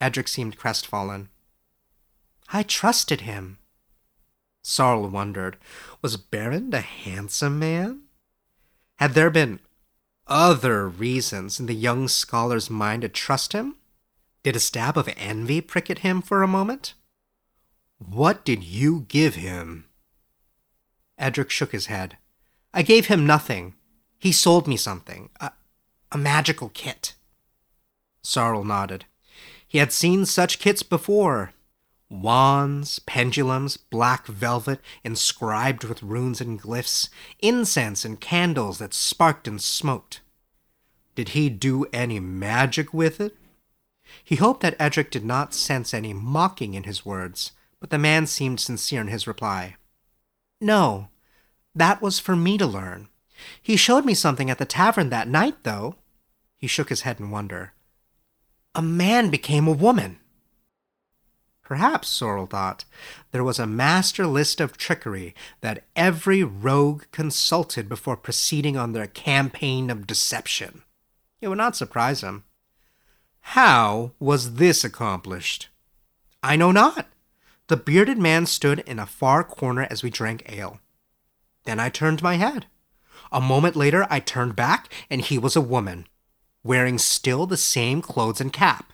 Edric 0.00 0.26
seemed 0.26 0.58
crestfallen. 0.58 1.28
I 2.52 2.64
trusted 2.64 3.20
him. 3.22 3.58
Sorrel 4.62 5.08
wondered, 5.08 5.58
was 6.02 6.16
Baron 6.16 6.74
a 6.74 6.80
handsome 6.80 7.60
man? 7.60 8.02
Had 8.96 9.14
there 9.14 9.30
been 9.30 9.60
other 10.26 10.88
reasons 10.88 11.60
in 11.60 11.66
the 11.66 11.74
young 11.74 12.08
scholar's 12.08 12.70
mind 12.70 13.02
to 13.02 13.08
trust 13.08 13.52
him? 13.52 13.76
Did 14.42 14.56
a 14.56 14.60
stab 14.60 14.96
of 14.96 15.08
envy 15.16 15.60
prick 15.60 15.90
at 15.90 16.00
him 16.00 16.22
for 16.22 16.42
a 16.42 16.48
moment? 16.48 16.94
What 17.98 18.44
did 18.44 18.62
you 18.62 19.06
give 19.08 19.34
him? 19.34 19.86
Edric 21.18 21.50
shook 21.50 21.72
his 21.72 21.86
head. 21.86 22.18
I 22.72 22.82
gave 22.82 23.06
him 23.06 23.26
nothing. 23.26 23.74
He 24.18 24.32
sold 24.32 24.68
me 24.68 24.76
something. 24.76 25.30
A, 25.40 25.52
a 26.12 26.18
magical 26.18 26.68
kit. 26.68 27.14
Sorrel 28.22 28.64
nodded. 28.64 29.06
He 29.66 29.78
had 29.78 29.92
seen 29.92 30.26
such 30.26 30.58
kits 30.58 30.82
before. 30.82 31.52
Wands, 32.08 33.00
pendulums, 33.00 33.76
black 33.76 34.26
velvet 34.26 34.80
inscribed 35.02 35.84
with 35.84 36.02
runes 36.02 36.40
and 36.40 36.60
glyphs, 36.60 37.08
incense 37.40 38.04
and 38.04 38.20
candles 38.20 38.78
that 38.78 38.94
sparked 38.94 39.48
and 39.48 39.60
smoked. 39.60 40.20
Did 41.16 41.30
he 41.30 41.48
do 41.48 41.86
any 41.92 42.20
magic 42.20 42.94
with 42.94 43.20
it? 43.20 43.36
He 44.22 44.36
hoped 44.36 44.60
that 44.60 44.76
Edric 44.78 45.10
did 45.10 45.24
not 45.24 45.54
sense 45.54 45.92
any 45.92 46.12
mocking 46.12 46.74
in 46.74 46.84
his 46.84 47.04
words, 47.04 47.52
but 47.80 47.90
the 47.90 47.98
man 47.98 48.26
seemed 48.26 48.60
sincere 48.60 49.00
in 49.00 49.08
his 49.08 49.26
reply. 49.26 49.76
No, 50.60 51.08
that 51.74 52.00
was 52.00 52.20
for 52.20 52.36
me 52.36 52.56
to 52.56 52.66
learn. 52.66 53.08
He 53.60 53.76
showed 53.76 54.04
me 54.04 54.14
something 54.14 54.48
at 54.48 54.58
the 54.58 54.64
tavern 54.64 55.10
that 55.10 55.28
night, 55.28 55.56
though. 55.64 55.96
He 56.56 56.66
shook 56.66 56.88
his 56.88 57.02
head 57.02 57.18
in 57.18 57.30
wonder. 57.30 57.72
A 58.74 58.82
man 58.82 59.28
became 59.28 59.66
a 59.66 59.72
woman. 59.72 60.20
Perhaps, 61.66 62.06
Sorrel 62.06 62.46
thought, 62.46 62.84
there 63.32 63.42
was 63.42 63.58
a 63.58 63.66
master 63.66 64.24
list 64.24 64.60
of 64.60 64.76
trickery 64.76 65.34
that 65.62 65.82
every 65.96 66.44
rogue 66.44 67.02
consulted 67.10 67.88
before 67.88 68.16
proceeding 68.16 68.76
on 68.76 68.92
their 68.92 69.08
campaign 69.08 69.90
of 69.90 70.06
deception. 70.06 70.82
It 71.40 71.48
would 71.48 71.58
not 71.58 71.74
surprise 71.74 72.20
him. 72.20 72.44
How 73.40 74.12
was 74.20 74.54
this 74.54 74.84
accomplished? 74.84 75.68
I 76.40 76.54
know 76.54 76.70
not. 76.70 77.08
The 77.66 77.76
bearded 77.76 78.18
man 78.18 78.46
stood 78.46 78.78
in 78.86 79.00
a 79.00 79.04
far 79.04 79.42
corner 79.42 79.88
as 79.90 80.04
we 80.04 80.08
drank 80.10 80.44
ale. 80.48 80.78
Then 81.64 81.80
I 81.80 81.88
turned 81.88 82.22
my 82.22 82.36
head. 82.36 82.66
A 83.32 83.40
moment 83.40 83.74
later, 83.74 84.06
I 84.08 84.20
turned 84.20 84.54
back, 84.54 84.88
and 85.10 85.20
he 85.20 85.36
was 85.36 85.56
a 85.56 85.60
woman, 85.60 86.06
wearing 86.62 86.96
still 86.96 87.44
the 87.44 87.56
same 87.56 88.02
clothes 88.02 88.40
and 88.40 88.52
cap. 88.52 88.92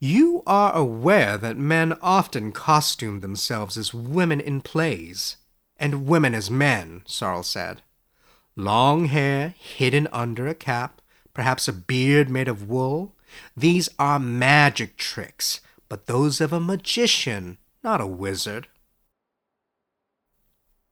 You 0.00 0.44
are 0.46 0.74
aware 0.74 1.36
that 1.38 1.56
men 1.56 1.96
often 2.00 2.52
costume 2.52 3.20
themselves 3.20 3.76
as 3.76 3.92
women 3.92 4.40
in 4.40 4.60
plays, 4.60 5.38
and 5.76 6.06
women 6.06 6.34
as 6.34 6.50
men, 6.50 7.02
Sorrel 7.04 7.42
said. 7.42 7.82
Long 8.54 9.06
hair 9.06 9.54
hidden 9.58 10.06
under 10.12 10.46
a 10.46 10.54
cap, 10.54 11.02
perhaps 11.34 11.66
a 11.66 11.72
beard 11.72 12.30
made 12.30 12.48
of 12.48 12.68
wool. 12.68 13.14
These 13.56 13.88
are 13.98 14.20
magic 14.20 14.96
tricks, 14.96 15.60
but 15.88 16.06
those 16.06 16.40
of 16.40 16.52
a 16.52 16.60
magician, 16.60 17.58
not 17.82 18.00
a 18.00 18.06
wizard. 18.06 18.68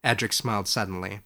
Edric 0.02 0.32
smiled 0.32 0.68
suddenly. 0.68 1.20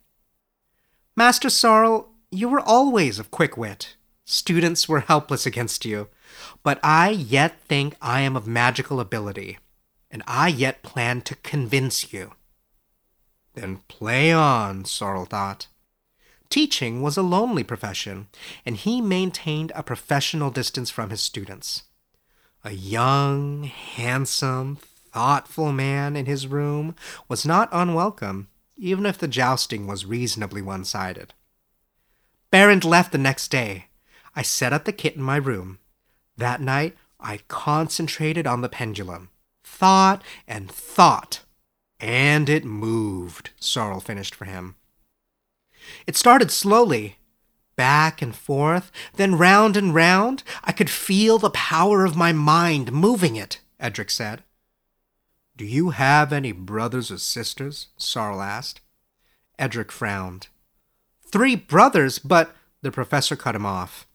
Master 1.17 1.51
Sorrel, 1.51 2.11
you 2.31 2.49
were 2.49 2.61
always 2.61 3.19
of 3.19 3.31
quick 3.31 3.57
wit. 3.57 3.97
Students 4.25 4.89
were 4.89 5.01
helpless 5.01 5.45
against 5.45 5.85
you. 5.85 6.09
But 6.63 6.79
I 6.83 7.11
yet 7.11 7.61
think 7.61 7.97
I 8.01 8.21
am 8.21 8.37
of 8.37 8.47
magical 8.47 9.01
ability, 9.01 9.59
and 10.11 10.23
I 10.27 10.49
yet 10.49 10.83
plan 10.83 11.23
to 11.23 11.37
convince 11.37 12.13
you. 12.13 12.33
Then 13.55 13.83
play 13.89 14.33
on, 14.33 14.85
Sorrel 14.85 15.25
thought. 15.25 15.67
Teaching 16.49 17.01
was 17.03 17.17
a 17.17 17.23
lonely 17.23 17.63
profession, 17.63 18.29
and 18.67 18.77
he 18.77 19.01
maintained 19.01 19.73
a 19.75 19.83
professional 19.83 20.51
distance 20.51 20.91
from 20.91 21.11
his 21.11 21.21
students. 21.21 21.85
A 22.65 22.73
young, 22.73 23.65
handsome, 23.65 24.77
thoughtful 25.13 25.73
man 25.73 26.17
in 26.17 26.27
his 26.27 26.47
room 26.47 26.95
was 27.29 27.47
not 27.47 27.69
unwelcome 27.73 28.49
even 28.81 29.05
if 29.05 29.19
the 29.19 29.29
jousting 29.29 29.87
was 29.87 30.07
reasonably 30.07 30.63
one 30.63 30.85
sided. 30.85 31.35
Baron 32.51 32.81
left 32.81 33.13
the 33.13 33.19
next 33.19 33.49
day. 33.49 33.87
I 34.35 34.43
set 34.43 34.73
up 34.73 34.85
the 34.85 34.93
kit 34.93 35.17
in 35.17 35.23
my 35.23 35.37
room. 35.37 35.79
That 36.41 36.63
night, 36.63 36.97
I 37.21 37.41
concentrated 37.49 38.47
on 38.47 38.63
the 38.63 38.71
pendulum. 38.71 39.29
Thought 39.63 40.23
and 40.49 40.71
thought. 40.71 41.45
And 42.01 42.49
it 42.49 42.65
moved, 42.65 43.51
Sorrel 43.61 44.01
finished 44.01 44.35
for 44.35 44.47
him. 44.47 44.77
It 46.07 46.17
started 46.17 46.51
slowly, 46.51 47.19
back 47.77 48.23
and 48.23 48.35
forth, 48.35 48.91
then 49.17 49.37
round 49.37 49.77
and 49.77 49.95
round. 49.95 50.43
I 50.65 50.73
could 50.73 50.89
feel 50.89 51.37
the 51.37 51.51
power 51.51 52.07
of 52.07 52.17
my 52.17 52.33
mind 52.33 52.91
moving 52.91 53.37
it, 53.37 53.61
Edric 53.79 54.11
said. 54.11 54.43
Do 55.59 55.67
you 55.67 55.91
have 55.91 56.33
any 56.33 56.53
brothers 56.53 57.11
or 57.11 57.19
sisters? 57.19 57.89
Sorrel 57.99 58.41
asked. 58.41 58.81
Edric 59.59 59.93
frowned. 59.93 60.49
Three 61.23 61.55
brothers, 61.55 62.19
but 62.19 62.57
the 62.81 62.91
professor 62.91 63.37
cut 63.37 63.55
him 63.55 63.67
off. 63.67 64.07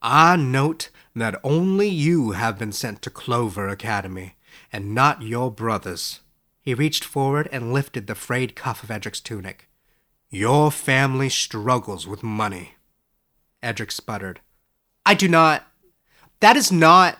I 0.00 0.36
note 0.36 0.90
that 1.14 1.40
only 1.42 1.88
you 1.88 2.32
have 2.32 2.58
been 2.58 2.72
sent 2.72 3.02
to 3.02 3.10
Clover 3.10 3.68
Academy, 3.68 4.36
and 4.72 4.94
not 4.94 5.22
your 5.22 5.50
brothers. 5.50 6.20
He 6.60 6.74
reached 6.74 7.04
forward 7.04 7.48
and 7.50 7.72
lifted 7.72 8.06
the 8.06 8.14
frayed 8.14 8.54
cuff 8.54 8.82
of 8.82 8.90
Edric's 8.90 9.20
tunic. 9.20 9.68
Your 10.30 10.70
family 10.70 11.28
struggles 11.28 12.06
with 12.06 12.22
money. 12.22 12.74
Edric 13.62 13.90
sputtered. 13.90 14.40
I 15.04 15.14
do 15.14 15.26
not. 15.28 15.66
That 16.40 16.56
is 16.56 16.70
not. 16.70 17.18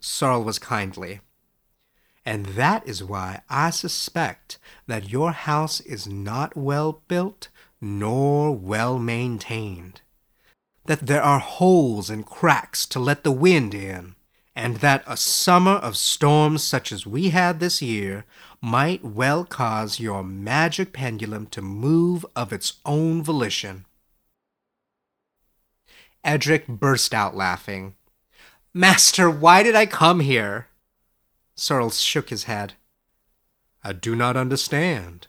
Sorrel 0.00 0.42
was 0.42 0.58
kindly. 0.58 1.20
And 2.24 2.46
that 2.46 2.88
is 2.88 3.04
why 3.04 3.42
I 3.50 3.70
suspect 3.70 4.58
that 4.86 5.10
your 5.10 5.32
house 5.32 5.80
is 5.80 6.08
not 6.08 6.56
well 6.56 7.02
built 7.06 7.48
nor 7.80 8.56
well 8.56 8.98
maintained. 8.98 10.00
That 10.86 11.06
there 11.06 11.22
are 11.22 11.38
holes 11.38 12.10
and 12.10 12.26
cracks 12.26 12.84
to 12.86 13.00
let 13.00 13.24
the 13.24 13.32
wind 13.32 13.74
in, 13.74 14.14
and 14.54 14.76
that 14.76 15.02
a 15.06 15.16
summer 15.16 15.72
of 15.72 15.96
storms 15.96 16.62
such 16.62 16.92
as 16.92 17.06
we 17.06 17.30
had 17.30 17.58
this 17.58 17.80
year 17.80 18.24
might 18.60 19.04
well 19.04 19.44
cause 19.44 19.98
your 20.00 20.22
magic 20.22 20.92
pendulum 20.92 21.46
to 21.46 21.62
move 21.62 22.24
of 22.36 22.52
its 22.52 22.74
own 22.84 23.22
volition. 23.22 23.86
Edric 26.22 26.66
burst 26.66 27.12
out 27.12 27.34
laughing. 27.34 27.94
Master, 28.72 29.30
why 29.30 29.62
did 29.62 29.74
I 29.74 29.86
come 29.86 30.20
here? 30.20 30.68
Sorrel 31.54 31.90
shook 31.90 32.30
his 32.30 32.44
head. 32.44 32.74
I 33.82 33.92
do 33.92 34.16
not 34.16 34.36
understand. 34.36 35.28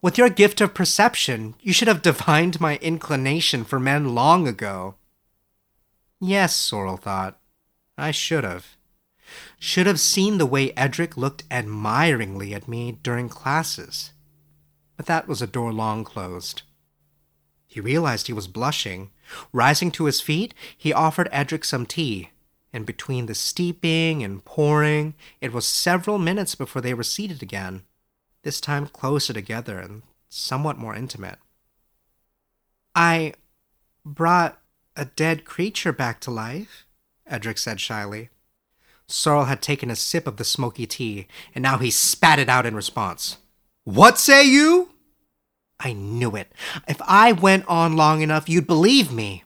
With 0.00 0.16
your 0.16 0.28
gift 0.30 0.60
of 0.60 0.74
perception, 0.74 1.56
you 1.60 1.72
should 1.72 1.88
have 1.88 2.02
divined 2.02 2.60
my 2.60 2.76
inclination 2.76 3.64
for 3.64 3.80
men 3.80 4.14
long 4.14 4.46
ago. 4.46 4.94
Yes, 6.20 6.54
Sorrel 6.54 6.96
thought. 6.96 7.38
I 7.96 8.12
should 8.12 8.44
have. 8.44 8.76
Should 9.58 9.86
have 9.86 9.98
seen 9.98 10.38
the 10.38 10.46
way 10.46 10.72
Edric 10.76 11.16
looked 11.16 11.42
admiringly 11.50 12.54
at 12.54 12.68
me 12.68 12.92
during 13.02 13.28
classes. 13.28 14.12
But 14.96 15.06
that 15.06 15.26
was 15.26 15.42
a 15.42 15.46
door 15.48 15.72
long 15.72 16.04
closed. 16.04 16.62
He 17.66 17.80
realized 17.80 18.28
he 18.28 18.32
was 18.32 18.46
blushing. 18.48 19.10
Rising 19.52 19.90
to 19.92 20.04
his 20.04 20.20
feet, 20.20 20.54
he 20.76 20.92
offered 20.92 21.28
Edric 21.32 21.64
some 21.64 21.86
tea. 21.86 22.30
and 22.72 22.84
between 22.84 23.26
the 23.26 23.34
steeping 23.34 24.22
and 24.22 24.44
pouring, 24.44 25.14
it 25.40 25.52
was 25.52 25.66
several 25.66 26.18
minutes 26.18 26.54
before 26.54 26.82
they 26.82 26.94
were 26.94 27.02
seated 27.02 27.42
again, 27.42 27.82
this 28.42 28.60
time 28.60 28.86
closer 28.86 29.32
together 29.32 29.78
and 29.78 30.02
somewhat 30.28 30.78
more 30.78 30.94
intimate. 30.94 31.38
I 32.94 33.34
brought 34.04 34.60
a 34.96 35.04
dead 35.04 35.44
creature 35.44 35.92
back 35.92 36.20
to 36.20 36.30
life, 36.30 36.84
Edric 37.26 37.58
said 37.58 37.80
shyly. 37.80 38.30
Sorrel 39.06 39.46
had 39.46 39.62
taken 39.62 39.90
a 39.90 39.96
sip 39.96 40.26
of 40.26 40.36
the 40.36 40.44
smoky 40.44 40.86
tea, 40.86 41.26
and 41.54 41.62
now 41.62 41.78
he 41.78 41.90
spat 41.90 42.38
it 42.38 42.48
out 42.48 42.66
in 42.66 42.74
response. 42.74 43.38
What 43.84 44.18
say 44.18 44.44
you? 44.44 44.90
I 45.80 45.92
knew 45.92 46.36
it. 46.36 46.52
If 46.86 47.00
I 47.02 47.32
went 47.32 47.66
on 47.68 47.96
long 47.96 48.20
enough, 48.20 48.48
you'd 48.48 48.66
believe 48.66 49.12
me. 49.12 49.44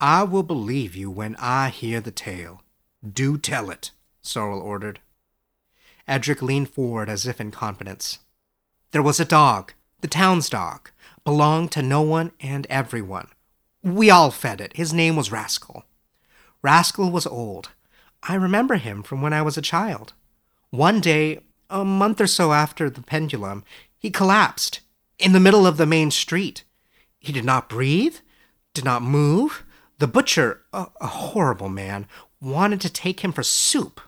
I 0.00 0.22
will 0.22 0.42
believe 0.42 0.96
you 0.96 1.10
when 1.10 1.36
I 1.38 1.68
hear 1.68 2.00
the 2.00 2.10
tale. 2.10 2.62
Do 3.06 3.36
tell 3.36 3.70
it, 3.70 3.90
Sorrel 4.22 4.60
ordered. 4.60 5.00
Edric 6.08 6.42
leaned 6.42 6.70
forward 6.70 7.08
as 7.08 7.26
if 7.26 7.40
in 7.40 7.50
confidence. 7.50 8.18
There 8.90 9.02
was 9.02 9.20
a 9.20 9.24
dog, 9.24 9.72
the 10.00 10.08
town's 10.08 10.48
dog, 10.48 10.90
belonged 11.24 11.72
to 11.72 11.82
no 11.82 12.02
one 12.02 12.32
and 12.40 12.66
everyone. 12.68 13.28
We 13.82 14.10
all 14.10 14.30
fed 14.30 14.60
it. 14.60 14.76
His 14.76 14.92
name 14.92 15.16
was 15.16 15.32
Rascal. 15.32 15.84
Rascal 16.62 17.10
was 17.10 17.26
old, 17.26 17.70
I 18.22 18.34
remember 18.34 18.76
him 18.76 19.02
from 19.02 19.20
when 19.20 19.32
I 19.32 19.42
was 19.42 19.56
a 19.56 19.62
child. 19.62 20.12
One 20.70 21.00
day, 21.00 21.40
a 21.68 21.84
month 21.84 22.20
or 22.20 22.26
so 22.26 22.52
after 22.52 22.88
the 22.88 23.02
pendulum, 23.02 23.64
he 23.98 24.10
collapsed 24.10 24.80
in 25.18 25.32
the 25.32 25.40
middle 25.40 25.66
of 25.66 25.76
the 25.76 25.86
main 25.86 26.10
street. 26.10 26.62
He 27.18 27.32
did 27.32 27.44
not 27.44 27.68
breathe, 27.68 28.16
did 28.74 28.84
not 28.84 29.02
move. 29.02 29.64
The 29.98 30.06
butcher, 30.06 30.60
a, 30.72 30.86
a 31.00 31.06
horrible 31.06 31.68
man, 31.68 32.06
wanted 32.40 32.80
to 32.82 32.90
take 32.90 33.20
him 33.20 33.32
for 33.32 33.42
soup. 33.42 34.00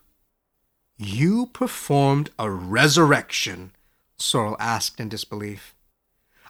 You 0.97 1.47
performed 1.47 2.31
a 2.39 2.49
resurrection, 2.49 3.73
Sorrel 4.17 4.57
asked 4.61 5.01
in 5.01 5.09
disbelief. 5.09 5.75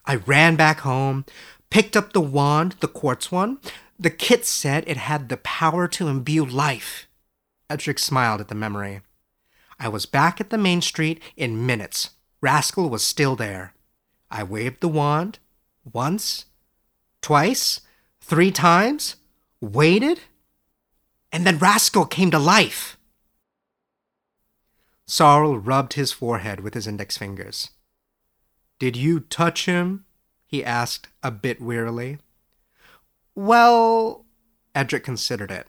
I 0.04 0.16
ran 0.16 0.56
back 0.56 0.80
home, 0.80 1.24
picked 1.70 1.96
up 1.96 2.12
the 2.12 2.20
wand, 2.20 2.76
the 2.80 2.88
quartz 2.88 3.32
one. 3.32 3.58
The 3.98 4.10
kit 4.10 4.44
said 4.44 4.84
it 4.86 4.98
had 4.98 5.28
the 5.28 5.38
power 5.38 5.88
to 5.88 6.08
imbue 6.08 6.44
life. 6.44 7.08
Edric 7.70 7.98
smiled 7.98 8.42
at 8.42 8.48
the 8.48 8.54
memory. 8.54 9.00
I 9.78 9.88
was 9.88 10.04
back 10.04 10.40
at 10.40 10.50
the 10.50 10.58
main 10.58 10.82
street 10.82 11.22
in 11.36 11.64
minutes. 11.66 12.10
Rascal 12.42 12.90
was 12.90 13.02
still 13.02 13.36
there. 13.36 13.72
I 14.30 14.42
waved 14.42 14.80
the 14.80 14.88
wand 14.88 15.38
once, 15.90 16.44
twice, 17.22 17.80
three 18.20 18.50
times, 18.50 19.16
waited, 19.60 20.20
and 21.32 21.46
then 21.46 21.58
Rascal 21.58 22.04
came 22.04 22.30
to 22.30 22.38
life. 22.38 22.93
Sorrel 25.06 25.58
rubbed 25.58 25.94
his 25.94 26.12
forehead 26.12 26.60
with 26.60 26.74
his 26.74 26.86
index 26.86 27.16
fingers. 27.18 27.70
Did 28.78 28.96
you 28.96 29.20
touch 29.20 29.66
him? 29.66 30.04
he 30.46 30.64
asked 30.64 31.08
a 31.22 31.30
bit 31.30 31.60
wearily. 31.60 32.18
Well, 33.34 34.24
Edric 34.74 35.04
considered 35.04 35.50
it. 35.50 35.66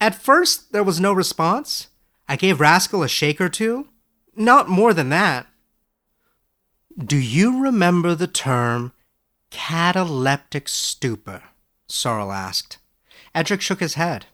At 0.00 0.14
first, 0.14 0.72
there 0.72 0.82
was 0.82 1.00
no 1.00 1.12
response. 1.12 1.88
I 2.28 2.36
gave 2.36 2.60
Rascal 2.60 3.02
a 3.02 3.08
shake 3.08 3.40
or 3.40 3.48
two. 3.48 3.88
Not 4.34 4.68
more 4.68 4.92
than 4.92 5.08
that. 5.10 5.46
Do 6.98 7.16
you 7.16 7.62
remember 7.62 8.14
the 8.14 8.26
term 8.26 8.92
cataleptic 9.50 10.68
stupor? 10.68 11.42
Sorrel 11.88 12.32
asked. 12.32 12.78
Edric 13.34 13.60
shook 13.60 13.80
his 13.80 13.94
head. 13.94 14.26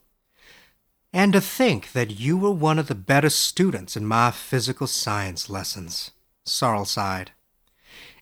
And 1.13 1.35
to 1.35 1.41
think 1.41 1.93
that 1.93 2.19
you 2.19 2.39
were 2.39 2.53
one 2.53 2.79
of 2.79 2.89
the 2.89 2.95
better 2.95 3.29
students 3.29 3.97
in 3.97 4.07
my 4.07 4.31
physical 4.31 4.87
science 4.87 5.51
lessons, 5.51 6.13
Sorrel 6.45 6.87
sighed. 6.87 7.33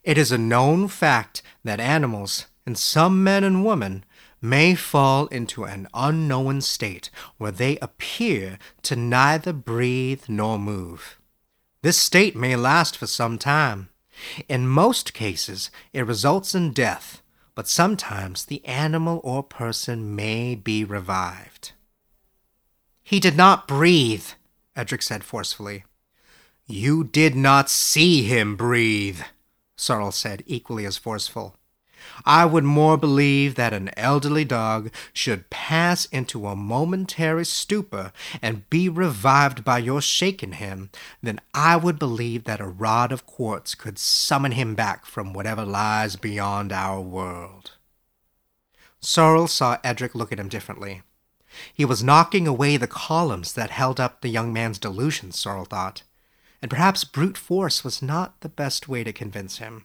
It 0.03 0.19
is 0.19 0.33
a 0.33 0.39
known 0.39 0.89
fact 0.89 1.43
that 1.63 1.79
animals, 1.79 2.47
and 2.67 2.77
some 2.77 3.23
men 3.23 3.45
and 3.45 3.65
women, 3.65 4.05
may 4.43 4.75
fall 4.75 5.27
into 5.27 5.65
an 5.65 5.87
unknown 5.95 6.63
state 6.63 7.11
where 7.39 7.53
they 7.53 7.79
appear 7.79 8.59
to 8.83 8.97
neither 8.97 9.53
breathe 9.53 10.25
nor 10.27 10.59
move. 10.59 11.19
This 11.83 11.99
state 11.99 12.35
may 12.35 12.57
last 12.57 12.97
for 12.97 13.07
some 13.07 13.39
time. 13.39 13.91
In 14.49 14.67
most 14.67 15.15
cases, 15.15 15.71
it 15.93 16.07
results 16.07 16.55
in 16.55 16.73
death, 16.73 17.23
but 17.55 17.69
sometimes 17.69 18.45
the 18.45 18.65
animal 18.65 19.21
or 19.23 19.43
person 19.43 20.17
may 20.17 20.55
be 20.55 20.85
revived. 20.85 21.73
He 23.11 23.19
did 23.19 23.37
not 23.37 23.67
breathe, 23.67 24.25
Edric 24.77 25.03
said 25.03 25.25
forcefully. 25.25 25.83
You 26.69 27.03
did 27.03 27.35
not 27.35 27.69
see 27.69 28.23
him 28.23 28.55
breathe, 28.55 29.23
Sorrel 29.77 30.13
said, 30.13 30.45
equally 30.47 30.87
as 30.87 30.97
forceful. 30.97 31.57
I 32.25 32.45
would 32.45 32.63
more 32.63 32.97
believe 32.97 33.57
that 33.57 33.73
an 33.73 33.91
elderly 33.97 34.45
dog 34.45 34.93
should 35.13 35.51
pass 35.51 36.05
into 36.05 36.47
a 36.47 36.55
momentary 36.55 37.45
stupor 37.45 38.13
and 38.41 38.71
be 38.71 38.89
revived 38.89 39.65
by 39.65 39.79
your 39.79 40.01
shaking 40.01 40.53
him 40.53 40.91
than 41.21 41.41
I 41.53 41.75
would 41.75 41.99
believe 41.99 42.45
that 42.45 42.61
a 42.61 42.69
rod 42.69 43.11
of 43.11 43.27
quartz 43.27 43.75
could 43.75 43.99
summon 43.99 44.53
him 44.53 44.77
back 44.77 45.05
from 45.05 45.33
whatever 45.33 45.65
lies 45.65 46.15
beyond 46.15 46.71
our 46.71 47.01
world. 47.01 47.73
Sorrel 49.01 49.49
saw 49.49 49.79
Edric 49.83 50.15
look 50.15 50.31
at 50.31 50.39
him 50.39 50.49
differently. 50.49 51.03
He 51.73 51.85
was 51.85 52.03
knocking 52.03 52.47
away 52.47 52.77
the 52.77 52.87
columns 52.87 53.53
that 53.55 53.71
held 53.71 54.01
up 54.01 54.21
the 54.21 54.29
young 54.29 54.53
man's 54.53 54.79
delusions, 54.79 55.39
Sorrel 55.39 55.65
thought, 55.65 56.03
and 56.63 56.71
perhaps 56.71 57.05
brute 57.05 57.39
force 57.39 57.83
was 57.83 58.03
not 58.03 58.41
the 58.41 58.49
best 58.49 58.89
way 58.89 59.05
to 59.05 59.13
convince 59.13 59.59
him. 59.59 59.85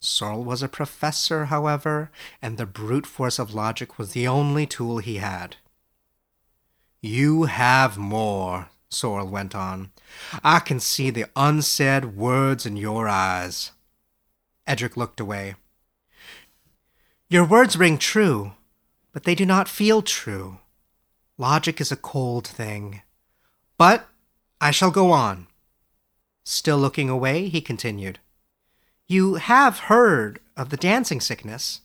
Sorrel 0.00 0.44
was 0.44 0.62
a 0.62 0.68
professor, 0.68 1.46
however, 1.46 2.10
and 2.40 2.56
the 2.56 2.66
brute 2.66 3.06
force 3.06 3.38
of 3.38 3.52
logic 3.52 3.98
was 3.98 4.12
the 4.12 4.26
only 4.26 4.66
tool 4.66 4.98
he 4.98 5.16
had. 5.16 5.56
You 7.02 7.44
have 7.44 7.98
more, 7.98 8.68
Sorrel 8.88 9.28
went 9.28 9.54
on. 9.54 9.90
I 10.42 10.60
can 10.60 10.80
see 10.80 11.10
the 11.10 11.26
unsaid 11.36 12.16
words 12.16 12.64
in 12.64 12.76
your 12.76 13.08
eyes. 13.08 13.72
Edric 14.66 14.96
looked 14.96 15.20
away. 15.20 15.54
Your 17.28 17.44
words 17.44 17.76
ring 17.76 17.98
true, 17.98 18.52
but 19.12 19.24
they 19.24 19.34
do 19.34 19.44
not 19.44 19.68
feel 19.68 20.00
true. 20.00 20.59
Logic 21.40 21.80
is 21.80 21.90
a 21.90 21.96
cold 21.96 22.46
thing. 22.46 23.00
But 23.78 24.06
I 24.60 24.70
shall 24.70 24.90
go 24.90 25.10
on. 25.10 25.46
Still 26.44 26.76
looking 26.76 27.08
away, 27.08 27.48
he 27.48 27.62
continued. 27.62 28.18
You 29.06 29.36
have 29.36 29.88
heard 29.88 30.40
of 30.54 30.68
the 30.68 30.76
dancing 30.76 31.18
sickness? 31.18 31.80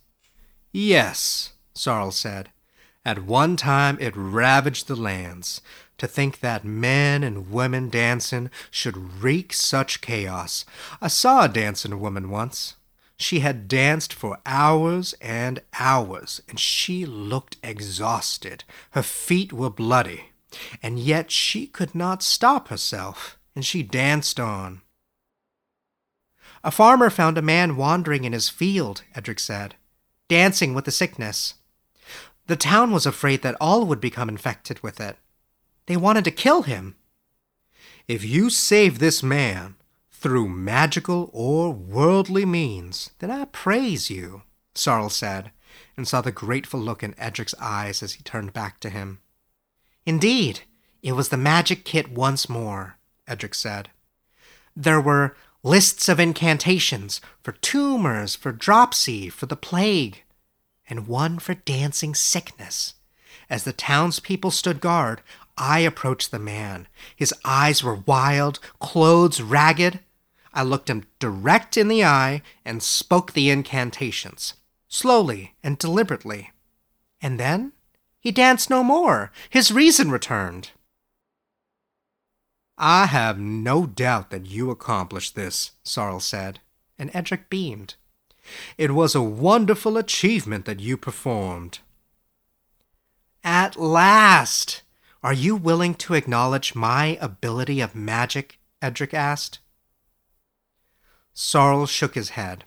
Yes, 0.73 1.53
Sorrel 1.73 2.11
said. 2.11 2.49
At 3.05 3.23
one 3.23 3.55
time 3.55 3.97
it 4.01 4.13
ravaged 4.17 4.89
the 4.89 4.95
lands. 4.97 5.61
To 5.99 6.05
think 6.05 6.41
that 6.41 6.65
men 6.65 7.23
and 7.23 7.49
women 7.49 7.89
dancing 7.89 8.49
should 8.69 9.23
wreak 9.23 9.53
such 9.53 10.01
chaos. 10.01 10.65
I 11.01 11.07
saw 11.07 11.45
a 11.45 11.47
dancing 11.47 11.97
woman 12.01 12.29
once. 12.29 12.75
She 13.17 13.39
had 13.39 13.67
danced 13.67 14.13
for 14.13 14.39
hours 14.45 15.13
and 15.21 15.61
hours, 15.79 16.41
and 16.49 16.59
she 16.59 17.05
looked 17.05 17.57
exhausted. 17.63 18.63
Her 18.91 19.03
feet 19.03 19.53
were 19.53 19.69
bloody, 19.69 20.31
and 20.83 20.99
yet 20.99 21.31
she 21.31 21.67
could 21.67 21.95
not 21.95 22.21
stop 22.21 22.67
herself, 22.67 23.37
and 23.55 23.65
she 23.65 23.83
danced 23.83 24.39
on. 24.39 24.81
A 26.63 26.71
farmer 26.71 27.09
found 27.09 27.37
a 27.37 27.41
man 27.41 27.77
wandering 27.77 28.23
in 28.25 28.33
his 28.33 28.49
field, 28.49 29.03
Edric 29.13 29.39
said, 29.39 29.75
dancing 30.27 30.73
with 30.73 30.85
the 30.85 30.91
sickness. 30.91 31.53
The 32.47 32.55
town 32.55 32.91
was 32.91 33.05
afraid 33.05 33.43
that 33.43 33.55
all 33.61 33.85
would 33.85 34.01
become 34.01 34.29
infected 34.29 34.83
with 34.83 34.99
it. 34.99 35.17
They 35.85 35.95
wanted 35.95 36.23
to 36.25 36.31
kill 36.31 36.63
him. 36.63 36.95
If 38.07 38.23
you 38.23 38.49
save 38.49 38.99
this 38.99 39.23
man 39.23 39.75
through 40.25 40.49
magical 40.49 41.29
or 41.33 41.71
worldly 41.71 42.45
means, 42.45 43.11
then 43.19 43.29
I 43.29 43.45
praise 43.45 44.09
you, 44.09 44.41
Sorrel 44.73 45.11
said, 45.11 45.51
and 45.95 46.07
saw 46.07 46.19
the 46.21 46.31
grateful 46.31 46.79
look 46.79 47.03
in 47.03 47.13
Edric's 47.19 47.53
eyes 47.59 48.01
as 48.01 48.13
he 48.13 48.23
turned 48.23 48.51
back 48.51 48.79
to 48.79 48.89
him. 48.89 49.19
Indeed, 50.03 50.61
it 51.03 51.11
was 51.11 51.29
the 51.29 51.37
magic 51.37 51.85
kit 51.85 52.09
once 52.09 52.49
more, 52.49 52.97
Edric 53.27 53.53
said. 53.53 53.91
There 54.75 54.99
were 54.99 55.37
lists 55.61 56.09
of 56.09 56.19
incantations 56.19 57.21
for 57.43 57.51
tumors, 57.51 58.35
for 58.35 58.51
dropsy, 58.51 59.29
for 59.29 59.45
the 59.45 59.55
plague, 59.55 60.23
and 60.89 61.07
one 61.07 61.37
for 61.37 61.53
dancing 61.53 62.15
sickness. 62.15 62.95
As 63.47 63.63
the 63.63 63.73
townspeople 63.73 64.49
stood 64.49 64.81
guard, 64.81 65.21
I 65.55 65.81
approached 65.81 66.31
the 66.31 66.39
man. 66.39 66.87
His 67.15 67.31
eyes 67.45 67.83
were 67.83 68.01
wild, 68.07 68.59
clothes 68.79 69.39
ragged. 69.39 69.99
I 70.55 70.63
looked 70.63 70.89
him 70.89 71.03
direct 71.19 71.75
in 71.75 71.89
the 71.89 72.05
eye 72.05 72.41
and 72.63 72.81
spoke 72.81 73.33
the 73.33 73.49
incantations, 73.49 74.53
slowly 74.87 75.53
and 75.61 75.77
deliberately. 75.77 76.51
And 77.21 77.39
then 77.39 77.73
He 78.21 78.31
danced 78.31 78.71
no 78.71 78.83
more. 78.83 79.31
His 79.51 79.71
reason 79.71 80.09
returned. 80.09 80.71
I 82.77 83.05
have 83.05 83.37
no 83.37 83.85
doubt 83.85 84.31
that 84.31 84.47
you 84.47 84.71
accomplished 84.71 85.35
this, 85.35 85.71
Sorrel 85.83 86.19
said, 86.19 86.59
and 86.97 87.11
Edric 87.13 87.49
beamed. 87.49 87.95
It 88.77 88.91
was 88.91 89.13
a 89.13 89.21
wonderful 89.21 89.97
achievement 89.97 90.65
that 90.65 90.79
you 90.79 90.97
performed. 90.97 91.79
At 93.43 93.75
last! 93.75 94.81
Are 95.21 95.33
you 95.33 95.55
willing 95.55 95.95
to 95.95 96.13
acknowledge 96.15 96.75
my 96.75 97.17
ability 97.21 97.79
of 97.81 97.95
magic? 97.95 98.59
Edric 98.81 99.13
asked. 99.13 99.59
Sorrel 101.35 101.85
shook 101.85 102.15
his 102.15 102.29
head. 102.29 102.63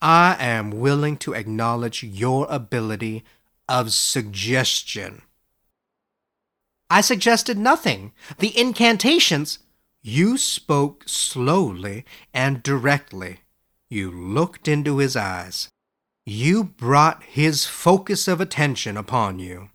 I 0.00 0.36
am 0.40 0.70
willing 0.70 1.18
to 1.18 1.34
acknowledge 1.34 2.02
your 2.02 2.46
ability 2.48 3.22
of 3.68 3.92
suggestion. 3.92 5.22
I 6.88 7.02
suggested 7.02 7.58
nothing. 7.58 8.12
The 8.38 8.58
incantations. 8.58 9.58
You 10.02 10.38
spoke 10.38 11.04
slowly 11.06 12.06
and 12.32 12.62
directly. 12.62 13.40
You 13.90 14.10
looked 14.10 14.68
into 14.68 14.98
his 14.98 15.14
eyes. 15.14 15.68
You 16.24 16.64
brought 16.64 17.22
his 17.24 17.66
focus 17.66 18.26
of 18.26 18.40
attention 18.40 18.96
upon 18.96 19.38
you. 19.38 19.68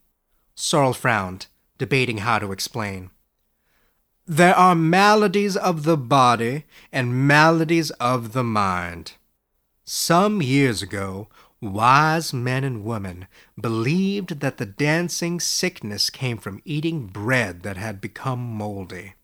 Sorrel 0.56 0.94
frowned, 0.94 1.48
debating 1.78 2.20
how 2.20 2.40
to 2.40 2.52
explain. 2.52 3.12
There 4.26 4.56
are 4.56 4.74
maladies 4.74 5.58
of 5.58 5.84
the 5.84 5.98
body 5.98 6.64
and 6.94 7.28
maladies 7.28 7.92
of 7.92 8.32
the 8.32 8.44
mind. 8.44 9.14
Some 9.84 10.42
years 10.42 10.82
ago, 10.82 11.28
wise 11.60 12.32
men 12.32 12.64
and 12.64 12.86
women 12.86 13.28
believed 13.60 14.40
that 14.40 14.60
the 14.60 14.66
dancing 14.66 15.42
sickness 15.42 16.10
came 16.10 16.38
from 16.38 16.62
eating 16.64 17.08
bread 17.08 17.64
that 17.64 17.76
had 17.76 18.00
become 18.00 18.40
moldy. 18.40 19.16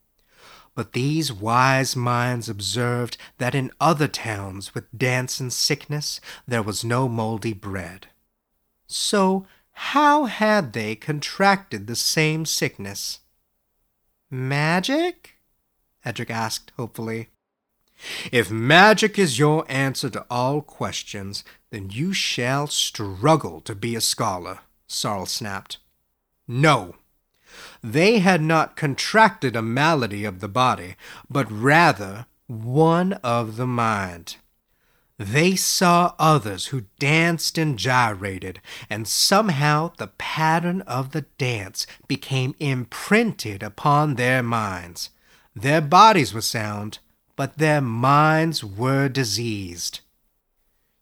But 0.75 0.91
these 0.91 1.31
wise 1.31 1.95
minds 1.95 2.49
observed 2.49 3.15
that 3.37 3.55
in 3.55 3.71
other 3.79 4.09
towns 4.09 4.75
with 4.75 4.97
dancing 4.97 5.49
sickness 5.49 6.19
there 6.45 6.63
was 6.63 6.83
no 6.83 7.07
moldy 7.07 7.53
bread. 7.53 8.07
So, 8.85 9.47
how 9.71 10.25
had 10.25 10.73
they 10.73 10.95
contracted 10.95 11.87
the 11.87 11.95
same 11.95 12.45
sickness? 12.45 13.19
Magic? 14.31 15.35
Edric 16.05 16.29
asked 16.29 16.71
hopefully. 16.77 17.29
If 18.31 18.49
magic 18.49 19.19
is 19.19 19.39
your 19.39 19.65
answer 19.67 20.09
to 20.11 20.25
all 20.29 20.61
questions, 20.61 21.43
then 21.69 21.89
you 21.89 22.13
shall 22.13 22.67
struggle 22.67 23.59
to 23.61 23.75
be 23.75 23.95
a 23.95 24.01
scholar, 24.01 24.59
Sorrel 24.87 25.25
snapped. 25.25 25.77
No. 26.47 26.95
They 27.83 28.19
had 28.19 28.41
not 28.41 28.75
contracted 28.75 29.55
a 29.55 29.61
malady 29.61 30.23
of 30.23 30.39
the 30.39 30.47
body, 30.47 30.95
but 31.29 31.51
rather 31.51 32.25
one 32.47 33.13
of 33.13 33.57
the 33.57 33.67
mind. 33.67 34.37
They 35.19 35.57
saw 35.57 36.13
others 36.17 36.67
who 36.67 36.85
danced 36.97 37.57
and 37.57 37.77
gyrated, 37.77 38.61
and 38.89 39.05
somehow 39.05 39.91
the 39.97 40.07
pattern 40.07 40.79
of 40.83 41.11
the 41.11 41.23
dance 41.37 41.85
became 42.07 42.55
imprinted 42.57 43.61
upon 43.61 44.15
their 44.15 44.41
minds. 44.41 45.09
Their 45.53 45.81
bodies 45.81 46.33
were 46.33 46.39
sound, 46.39 46.99
but 47.35 47.57
their 47.57 47.81
minds 47.81 48.63
were 48.63 49.09
diseased. 49.09 49.99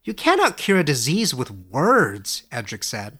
You 0.03 0.15
cannot 0.15 0.58
cure 0.58 0.80
a 0.80 0.84
disease 0.84 1.36
with 1.36 1.51
words, 1.51 2.41
Edric 2.51 2.84
said. 2.84 3.19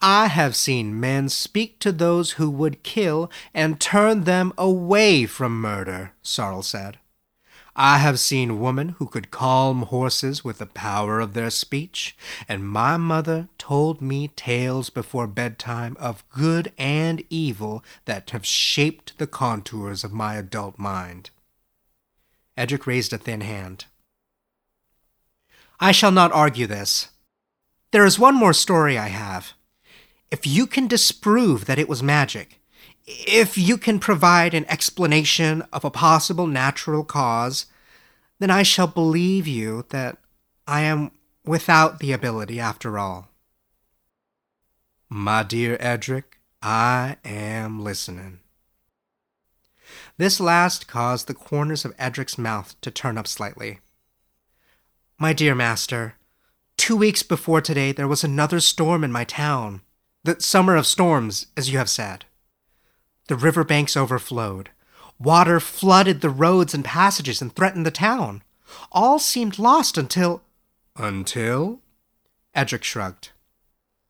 I 0.00 0.26
have 0.26 0.56
seen 0.56 0.98
men 0.98 1.28
speak 1.28 1.78
to 1.78 1.92
those 1.92 2.32
who 2.32 2.50
would 2.50 2.82
kill 2.82 3.30
and 3.54 3.78
turn 3.78 4.24
them 4.24 4.52
away 4.58 5.26
from 5.26 5.60
murder, 5.60 6.10
Sorrel 6.22 6.64
said. 6.64 6.98
I 7.74 7.98
have 7.98 8.18
seen 8.18 8.60
women 8.60 8.90
who 8.98 9.06
could 9.06 9.30
calm 9.30 9.82
horses 9.82 10.44
with 10.44 10.58
the 10.58 10.66
power 10.66 11.20
of 11.20 11.32
their 11.32 11.48
speech, 11.48 12.14
and 12.46 12.68
my 12.68 12.98
mother 12.98 13.48
told 13.56 14.02
me 14.02 14.28
tales 14.28 14.90
before 14.90 15.26
bedtime 15.26 15.96
of 15.98 16.28
good 16.28 16.72
and 16.76 17.24
evil 17.30 17.82
that 18.04 18.30
have 18.30 18.44
shaped 18.44 19.16
the 19.16 19.26
contours 19.26 20.04
of 20.04 20.12
my 20.12 20.34
adult 20.34 20.78
mind. 20.78 21.30
Edric 22.58 22.86
raised 22.86 23.14
a 23.14 23.18
thin 23.18 23.40
hand. 23.40 23.86
I 25.80 25.92
shall 25.92 26.12
not 26.12 26.30
argue 26.32 26.66
this. 26.66 27.08
There 27.90 28.04
is 28.04 28.18
one 28.18 28.34
more 28.34 28.52
story 28.52 28.98
I 28.98 29.08
have. 29.08 29.54
If 30.30 30.46
you 30.46 30.66
can 30.66 30.86
disprove 30.86 31.64
that 31.64 31.78
it 31.78 31.88
was 31.88 32.02
magic, 32.02 32.60
if 33.06 33.58
you 33.58 33.76
can 33.76 33.98
provide 33.98 34.54
an 34.54 34.66
explanation 34.68 35.62
of 35.72 35.84
a 35.84 35.90
possible 35.90 36.46
natural 36.46 37.04
cause, 37.04 37.66
then 38.38 38.50
I 38.50 38.62
shall 38.62 38.86
believe 38.86 39.46
you 39.46 39.84
that 39.90 40.18
I 40.66 40.82
am 40.82 41.10
without 41.44 41.98
the 41.98 42.12
ability 42.12 42.60
after 42.60 42.98
all. 42.98 43.28
My 45.08 45.42
dear 45.42 45.76
Edric, 45.80 46.38
I 46.62 47.16
am 47.24 47.82
listening. 47.82 48.40
This 50.16 50.40
last 50.40 50.86
caused 50.86 51.26
the 51.26 51.34
corners 51.34 51.84
of 51.84 51.94
Edric's 51.98 52.38
mouth 52.38 52.80
to 52.80 52.90
turn 52.90 53.18
up 53.18 53.26
slightly. 53.26 53.80
My 55.18 55.32
dear 55.32 55.54
master, 55.54 56.14
two 56.76 56.96
weeks 56.96 57.22
before 57.22 57.60
today 57.60 57.92
there 57.92 58.08
was 58.08 58.24
another 58.24 58.60
storm 58.60 59.04
in 59.04 59.12
my 59.12 59.24
town. 59.24 59.82
The 60.24 60.40
summer 60.40 60.76
of 60.76 60.86
storms, 60.86 61.46
as 61.56 61.70
you 61.70 61.78
have 61.78 61.90
said. 61.90 62.24
The 63.32 63.38
river 63.38 63.64
banks 63.64 63.96
overflowed. 63.96 64.68
Water 65.18 65.58
flooded 65.58 66.20
the 66.20 66.28
roads 66.28 66.74
and 66.74 66.84
passages 66.84 67.40
and 67.40 67.50
threatened 67.50 67.86
the 67.86 67.90
town. 67.90 68.42
All 68.92 69.18
seemed 69.18 69.58
lost 69.58 69.96
until. 69.96 70.42
Until? 70.96 71.80
Edric 72.54 72.84
shrugged. 72.84 73.30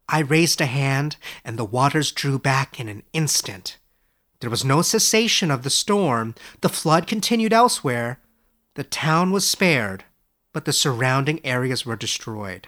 I 0.09 0.19
raised 0.19 0.61
a 0.61 0.67
hand, 0.67 1.19
and 1.45 1.57
the 1.57 1.65
waters 1.65 2.11
drew 2.11 2.37
back 2.37 2.81
in 2.81 2.89
an 2.89 3.05
instant. 3.13 3.79
There 4.41 4.51
was 4.51 4.65
no 4.65 4.83
cessation 4.83 5.53
of 5.53 5.63
the 5.63 5.71
storm. 5.71 6.35
The 6.61 6.69
flood 6.69 7.07
continued 7.07 7.53
elsewhere. 7.53 8.19
The 8.75 8.83
town 8.83 9.31
was 9.31 9.49
spared, 9.49 10.03
but 10.53 10.65
the 10.65 10.73
surrounding 10.73 11.39
areas 11.47 11.87
were 11.87 11.95
destroyed. 11.95 12.67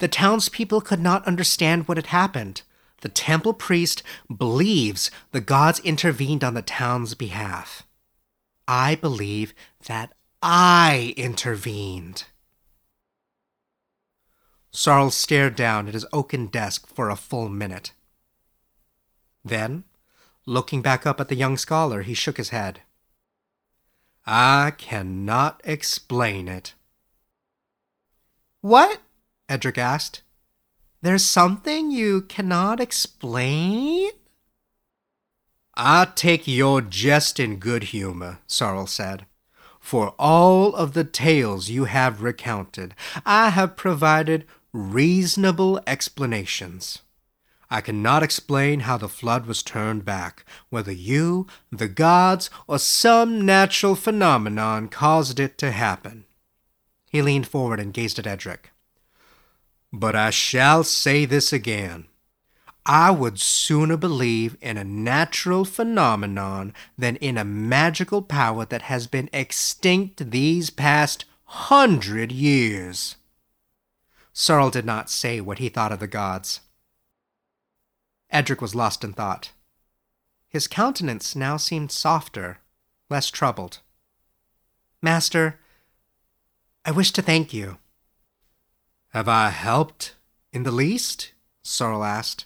The 0.00 0.08
townspeople 0.08 0.80
could 0.80 1.00
not 1.00 1.24
understand 1.24 1.86
what 1.86 1.98
had 1.98 2.06
happened. 2.06 2.62
The 3.00 3.08
temple 3.08 3.54
priest 3.54 4.02
believes 4.34 5.10
the 5.32 5.40
gods 5.40 5.80
intervened 5.80 6.42
on 6.42 6.54
the 6.54 6.62
town's 6.62 7.14
behalf. 7.14 7.84
I 8.66 8.96
believe 8.96 9.54
that 9.86 10.12
I 10.42 11.14
intervened. 11.16 12.24
Sorrel 14.70 15.10
stared 15.10 15.56
down 15.56 15.88
at 15.88 15.94
his 15.94 16.06
oaken 16.12 16.46
desk 16.46 16.86
for 16.86 17.08
a 17.08 17.16
full 17.16 17.48
minute. 17.48 17.92
Then, 19.44 19.84
looking 20.44 20.82
back 20.82 21.06
up 21.06 21.20
at 21.20 21.28
the 21.28 21.34
young 21.34 21.56
scholar, 21.56 22.02
he 22.02 22.14
shook 22.14 22.36
his 22.36 22.50
head. 22.50 22.82
I 24.26 24.72
cannot 24.76 25.60
explain 25.64 26.48
it. 26.48 26.74
What? 28.60 29.00
Edric 29.48 29.78
asked. 29.78 30.22
There's 31.00 31.24
something 31.24 31.92
you 31.92 32.22
cannot 32.22 32.80
explain? 32.80 34.10
I 35.76 36.08
take 36.16 36.48
your 36.48 36.80
jest 36.80 37.38
in 37.38 37.60
good 37.60 37.84
humor, 37.84 38.40
Sorrel 38.48 38.88
said. 38.88 39.26
For 39.78 40.08
all 40.18 40.74
of 40.74 40.94
the 40.94 41.04
tales 41.04 41.70
you 41.70 41.84
have 41.84 42.20
recounted, 42.20 42.96
I 43.24 43.50
have 43.50 43.76
provided 43.76 44.44
reasonable 44.72 45.80
explanations. 45.86 46.98
I 47.70 47.80
cannot 47.80 48.24
explain 48.24 48.80
how 48.80 48.96
the 48.96 49.08
flood 49.08 49.46
was 49.46 49.62
turned 49.62 50.04
back, 50.04 50.44
whether 50.68 50.90
you, 50.90 51.46
the 51.70 51.86
gods, 51.86 52.50
or 52.66 52.80
some 52.80 53.46
natural 53.46 53.94
phenomenon 53.94 54.88
caused 54.88 55.38
it 55.38 55.58
to 55.58 55.70
happen. 55.70 56.24
He 57.08 57.22
leaned 57.22 57.46
forward 57.46 57.78
and 57.78 57.94
gazed 57.94 58.18
at 58.18 58.26
Edric. 58.26 58.72
But 59.92 60.14
I 60.14 60.30
shall 60.30 60.84
say 60.84 61.24
this 61.24 61.52
again. 61.52 62.06
I 62.84 63.10
would 63.10 63.38
sooner 63.38 63.96
believe 63.96 64.56
in 64.62 64.78
a 64.78 64.84
natural 64.84 65.64
phenomenon 65.64 66.72
than 66.96 67.16
in 67.16 67.36
a 67.36 67.44
magical 67.44 68.22
power 68.22 68.64
that 68.64 68.82
has 68.82 69.06
been 69.06 69.28
extinct 69.32 70.30
these 70.30 70.70
past 70.70 71.26
hundred 71.44 72.32
years. 72.32 73.16
Sorrel 74.32 74.70
did 74.70 74.86
not 74.86 75.10
say 75.10 75.40
what 75.40 75.58
he 75.58 75.68
thought 75.68 75.92
of 75.92 76.00
the 76.00 76.06
gods. 76.06 76.60
Edric 78.30 78.60
was 78.60 78.74
lost 78.74 79.04
in 79.04 79.12
thought. 79.12 79.52
His 80.48 80.66
countenance 80.66 81.36
now 81.36 81.56
seemed 81.56 81.92
softer, 81.92 82.58
less 83.10 83.30
troubled. 83.30 83.80
Master, 85.02 85.60
I 86.84 86.90
wish 86.90 87.10
to 87.12 87.22
thank 87.22 87.52
you. 87.52 87.78
Have 89.10 89.28
I 89.28 89.50
helped 89.50 90.14
in 90.52 90.62
the 90.62 90.70
least? 90.70 91.32
Sorrel 91.62 92.04
asked. 92.04 92.44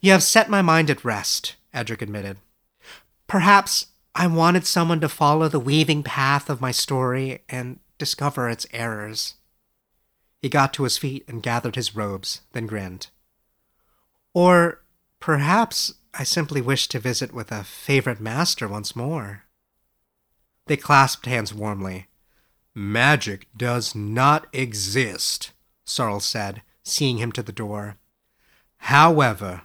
You 0.00 0.12
have 0.12 0.22
set 0.22 0.50
my 0.50 0.62
mind 0.62 0.90
at 0.90 1.04
rest, 1.04 1.56
Edric 1.72 2.02
admitted. 2.02 2.38
Perhaps 3.26 3.86
I 4.14 4.26
wanted 4.26 4.66
someone 4.66 5.00
to 5.00 5.08
follow 5.08 5.48
the 5.48 5.60
weaving 5.60 6.02
path 6.02 6.50
of 6.50 6.60
my 6.60 6.72
story 6.72 7.42
and 7.48 7.78
discover 7.98 8.48
its 8.48 8.66
errors. 8.72 9.34
He 10.42 10.48
got 10.48 10.72
to 10.74 10.84
his 10.84 10.98
feet 10.98 11.24
and 11.28 11.42
gathered 11.42 11.76
his 11.76 11.94
robes, 11.94 12.40
then 12.52 12.66
grinned. 12.66 13.08
Or 14.34 14.80
perhaps 15.20 15.94
I 16.14 16.24
simply 16.24 16.60
wished 16.60 16.90
to 16.92 16.98
visit 16.98 17.32
with 17.32 17.52
a 17.52 17.64
favorite 17.64 18.20
master 18.20 18.66
once 18.66 18.96
more. 18.96 19.44
They 20.66 20.76
clasped 20.76 21.26
hands 21.26 21.54
warmly. 21.54 22.07
Magic 22.78 23.48
does 23.56 23.96
not 23.96 24.46
exist, 24.52 25.50
Sorrel 25.84 26.20
said, 26.20 26.62
seeing 26.84 27.18
him 27.18 27.32
to 27.32 27.42
the 27.42 27.50
door. 27.50 27.96
However, 28.76 29.62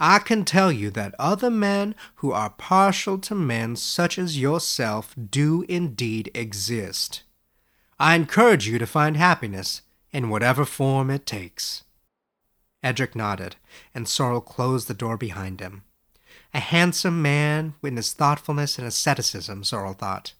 I 0.00 0.18
can 0.18 0.44
tell 0.44 0.72
you 0.72 0.90
that 0.90 1.14
other 1.16 1.48
men 1.48 1.94
who 2.16 2.32
are 2.32 2.50
partial 2.50 3.18
to 3.18 3.36
men 3.36 3.76
such 3.76 4.18
as 4.18 4.40
yourself 4.40 5.14
do 5.30 5.64
indeed 5.68 6.28
exist. 6.34 7.22
I 8.00 8.16
encourage 8.16 8.66
you 8.66 8.80
to 8.80 8.86
find 8.86 9.16
happiness 9.16 9.82
in 10.10 10.28
whatever 10.28 10.64
form 10.64 11.08
it 11.08 11.24
takes. 11.24 11.84
Edric 12.82 13.14
nodded, 13.14 13.54
and 13.94 14.08
Sorrel 14.08 14.40
closed 14.40 14.88
the 14.88 14.92
door 14.92 15.16
behind 15.16 15.60
him. 15.60 15.84
A 16.52 16.58
handsome 16.58 17.22
man 17.22 17.74
in 17.84 17.94
his 17.94 18.12
thoughtfulness 18.12 18.76
and 18.76 18.88
asceticism, 18.88 19.62
Sorrel 19.62 19.92
thought, 19.92 20.32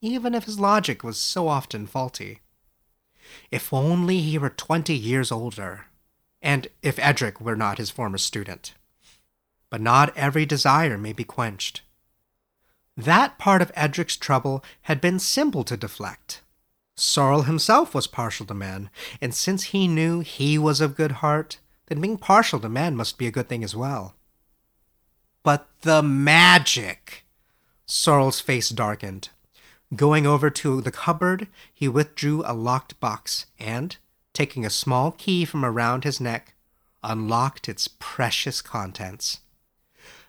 even 0.00 0.34
if 0.34 0.44
his 0.44 0.58
logic 0.58 1.02
was 1.02 1.18
so 1.18 1.48
often 1.48 1.86
faulty. 1.86 2.40
If 3.50 3.72
only 3.72 4.20
he 4.20 4.38
were 4.38 4.50
twenty 4.50 4.94
years 4.94 5.30
older, 5.30 5.86
and 6.42 6.68
if 6.82 6.98
Edric 6.98 7.40
were 7.40 7.56
not 7.56 7.78
his 7.78 7.90
former 7.90 8.18
student. 8.18 8.74
But 9.70 9.80
not 9.80 10.16
every 10.16 10.46
desire 10.46 10.98
may 10.98 11.12
be 11.12 11.24
quenched. 11.24 11.82
That 12.96 13.38
part 13.38 13.62
of 13.62 13.72
Edric's 13.76 14.16
trouble 14.16 14.64
had 14.82 15.00
been 15.00 15.18
simple 15.18 15.64
to 15.64 15.76
deflect. 15.76 16.42
Sorrel 16.96 17.42
himself 17.42 17.94
was 17.94 18.06
partial 18.06 18.46
to 18.46 18.54
men, 18.54 18.90
and 19.20 19.34
since 19.34 19.64
he 19.64 19.88
knew 19.88 20.20
he 20.20 20.58
was 20.58 20.80
of 20.80 20.96
good 20.96 21.12
heart, 21.12 21.58
then 21.86 22.00
being 22.00 22.18
partial 22.18 22.60
to 22.60 22.68
men 22.68 22.96
must 22.96 23.16
be 23.16 23.26
a 23.26 23.30
good 23.30 23.48
thing 23.48 23.64
as 23.64 23.74
well. 23.74 24.16
But 25.42 25.68
the 25.82 26.02
magic! 26.02 27.24
Sorrel's 27.86 28.40
face 28.40 28.68
darkened. 28.68 29.30
Going 29.94 30.24
over 30.24 30.50
to 30.50 30.80
the 30.80 30.92
cupboard, 30.92 31.48
he 31.72 31.88
withdrew 31.88 32.44
a 32.46 32.54
locked 32.54 33.00
box 33.00 33.46
and, 33.58 33.96
taking 34.32 34.64
a 34.64 34.70
small 34.70 35.10
key 35.10 35.44
from 35.44 35.64
around 35.64 36.04
his 36.04 36.20
neck, 36.20 36.54
unlocked 37.02 37.68
its 37.68 37.88
precious 37.88 38.62
contents. 38.62 39.40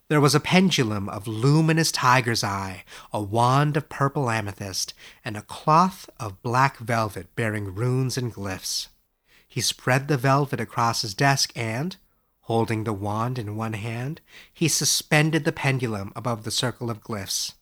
There 0.07 0.19
was 0.19 0.33
a 0.33 0.39
pendulum 0.39 1.07
of 1.07 1.27
luminous 1.27 1.91
tiger's 1.91 2.43
eye, 2.43 2.83
a 3.13 3.21
wand 3.21 3.77
of 3.77 3.87
purple 3.87 4.29
amethyst, 4.29 4.93
and 5.23 5.37
a 5.37 5.43
cloth 5.43 6.09
of 6.19 6.41
black 6.41 6.77
velvet 6.79 7.33
bearing 7.35 7.75
runes 7.75 8.17
and 8.17 8.33
glyphs. 8.33 8.87
He 9.47 9.61
spread 9.61 10.07
the 10.07 10.17
velvet 10.17 10.59
across 10.59 11.03
his 11.03 11.13
desk 11.13 11.51
and, 11.55 11.95
holding 12.41 12.83
the 12.83 12.93
wand 12.93 13.37
in 13.37 13.55
one 13.55 13.73
hand, 13.73 14.21
he 14.51 14.67
suspended 14.67 15.45
the 15.45 15.51
pendulum 15.51 16.11
above 16.15 16.43
the 16.43 16.51
circle 16.51 16.89
of 16.89 17.03
glyphs. 17.03 17.53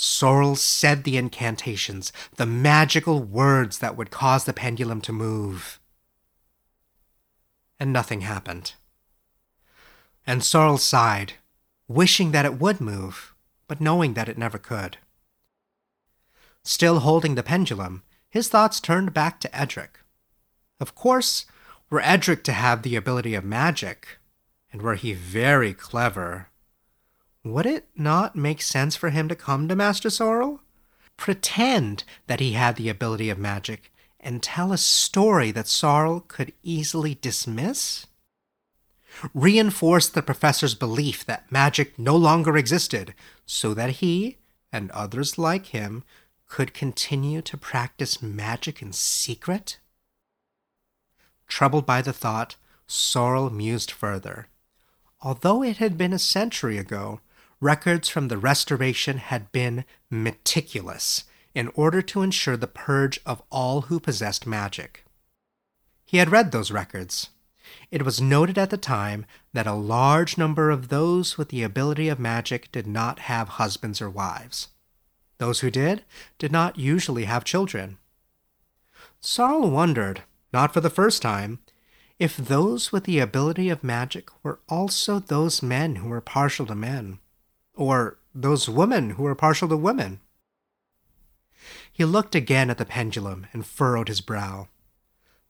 Sorrel 0.00 0.54
said 0.54 1.02
the 1.02 1.16
incantations, 1.16 2.12
the 2.36 2.46
magical 2.46 3.20
words 3.20 3.80
that 3.80 3.96
would 3.96 4.12
cause 4.12 4.44
the 4.44 4.52
pendulum 4.52 5.00
to 5.00 5.12
move. 5.12 5.80
And 7.80 7.92
nothing 7.92 8.20
happened. 8.20 8.74
And 10.24 10.44
Sorrel 10.44 10.78
sighed, 10.78 11.32
wishing 11.88 12.30
that 12.30 12.44
it 12.44 12.60
would 12.60 12.80
move, 12.80 13.34
but 13.66 13.80
knowing 13.80 14.14
that 14.14 14.28
it 14.28 14.38
never 14.38 14.56
could. 14.56 14.98
Still 16.62 17.00
holding 17.00 17.34
the 17.34 17.42
pendulum, 17.42 18.04
his 18.30 18.48
thoughts 18.48 18.78
turned 18.78 19.12
back 19.12 19.40
to 19.40 19.56
Edric. 19.56 19.98
Of 20.78 20.94
course, 20.94 21.44
were 21.90 22.00
Edric 22.00 22.44
to 22.44 22.52
have 22.52 22.82
the 22.82 22.94
ability 22.94 23.34
of 23.34 23.44
magic, 23.44 24.20
and 24.72 24.80
were 24.80 24.94
he 24.94 25.12
very 25.12 25.74
clever, 25.74 26.50
would 27.44 27.66
it 27.66 27.86
not 27.96 28.36
make 28.36 28.60
sense 28.60 28.96
for 28.96 29.10
him 29.10 29.28
to 29.28 29.36
come 29.36 29.68
to 29.68 29.76
Master 29.76 30.10
Sorrel? 30.10 30.60
Pretend 31.16 32.04
that 32.26 32.40
he 32.40 32.52
had 32.52 32.76
the 32.76 32.88
ability 32.88 33.30
of 33.30 33.38
magic 33.38 33.92
and 34.20 34.42
tell 34.42 34.72
a 34.72 34.78
story 34.78 35.50
that 35.52 35.68
Sorrel 35.68 36.20
could 36.20 36.52
easily 36.62 37.14
dismiss? 37.14 38.06
Reinforce 39.34 40.08
the 40.08 40.22
professor's 40.22 40.74
belief 40.74 41.24
that 41.24 41.50
magic 41.50 41.98
no 41.98 42.16
longer 42.16 42.56
existed 42.56 43.14
so 43.46 43.74
that 43.74 43.96
he 43.96 44.36
and 44.72 44.90
others 44.90 45.38
like 45.38 45.66
him 45.66 46.04
could 46.46 46.74
continue 46.74 47.42
to 47.42 47.56
practice 47.56 48.22
magic 48.22 48.82
in 48.82 48.92
secret? 48.92 49.78
Troubled 51.46 51.86
by 51.86 52.02
the 52.02 52.12
thought, 52.12 52.56
Sorrel 52.86 53.50
mused 53.50 53.90
further. 53.90 54.48
Although 55.20 55.62
it 55.62 55.78
had 55.78 55.98
been 55.98 56.12
a 56.12 56.18
century 56.18 56.78
ago, 56.78 57.20
records 57.60 58.08
from 58.08 58.28
the 58.28 58.38
Restoration 58.38 59.18
had 59.18 59.50
been 59.52 59.84
meticulous 60.10 61.24
in 61.54 61.68
order 61.74 62.02
to 62.02 62.22
ensure 62.22 62.56
the 62.56 62.66
purge 62.66 63.20
of 63.26 63.42
all 63.50 63.82
who 63.82 63.98
possessed 63.98 64.46
magic. 64.46 65.04
He 66.04 66.18
had 66.18 66.30
read 66.30 66.52
those 66.52 66.70
records 66.70 67.30
it 67.90 68.04
was 68.04 68.20
noted 68.20 68.58
at 68.58 68.70
the 68.70 68.76
time 68.76 69.26
that 69.52 69.66
a 69.66 69.72
large 69.72 70.38
number 70.38 70.70
of 70.70 70.88
those 70.88 71.38
with 71.38 71.48
the 71.48 71.62
ability 71.62 72.08
of 72.08 72.18
magic 72.18 72.70
did 72.72 72.86
not 72.86 73.20
have 73.20 73.48
husbands 73.48 74.00
or 74.00 74.10
wives. 74.10 74.68
Those 75.38 75.60
who 75.60 75.70
did 75.70 76.04
did 76.38 76.52
not 76.52 76.78
usually 76.78 77.24
have 77.24 77.44
children. 77.44 77.98
Sorrel 79.20 79.70
wondered, 79.70 80.22
not 80.52 80.72
for 80.72 80.80
the 80.80 80.90
first 80.90 81.22
time, 81.22 81.60
if 82.18 82.36
those 82.36 82.90
with 82.90 83.04
the 83.04 83.20
ability 83.20 83.68
of 83.68 83.84
magic 83.84 84.30
were 84.42 84.60
also 84.68 85.18
those 85.18 85.62
men 85.62 85.96
who 85.96 86.08
were 86.08 86.20
partial 86.20 86.66
to 86.66 86.74
men, 86.74 87.20
or 87.78 88.18
those 88.34 88.68
women 88.68 89.10
who 89.10 89.24
are 89.24 89.36
partial 89.36 89.68
to 89.68 89.76
women. 89.76 90.20
He 91.92 92.04
looked 92.04 92.34
again 92.34 92.70
at 92.70 92.78
the 92.78 92.84
pendulum 92.84 93.46
and 93.52 93.64
furrowed 93.64 94.08
his 94.08 94.20
brow. 94.20 94.66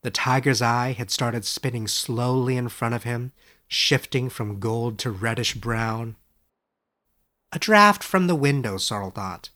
The 0.03 0.11
tiger's 0.11 0.61
eye 0.61 0.91
had 0.91 1.09
started 1.09 1.43
spinning 1.43 1.87
slowly 1.87 2.55
in 2.55 2.69
front 2.69 2.93
of 2.93 3.03
him, 3.03 3.31
shifting 3.67 4.29
from 4.29 4.59
gold 4.59 4.99
to 4.99 5.09
reddish 5.09 5.55
brown. 5.55 6.17
A 7.51 7.57
draft 7.57 8.03
from 8.03 8.27
the 8.27 8.35
window, 8.35 8.77
Sorrel 8.77 9.09
thought. 9.09 9.49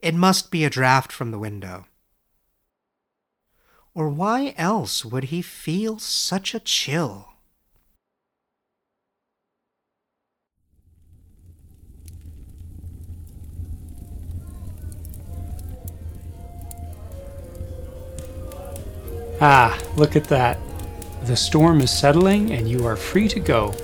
It 0.00 0.14
must 0.14 0.52
be 0.52 0.64
a 0.64 0.70
draft 0.70 1.10
from 1.10 1.32
the 1.32 1.40
window. 1.40 1.86
Or 3.94 4.08
why 4.08 4.54
else 4.56 5.04
would 5.04 5.24
he 5.24 5.42
feel 5.42 5.98
such 5.98 6.54
a 6.54 6.60
chill? 6.60 7.32
Ah, 19.40 19.78
look 19.96 20.16
at 20.16 20.24
that. 20.24 20.58
The 21.24 21.36
storm 21.36 21.80
is 21.80 21.90
settling 21.90 22.52
and 22.52 22.68
you 22.68 22.86
are 22.86 22.96
free 22.96 23.28
to 23.28 23.40
go. 23.40 23.74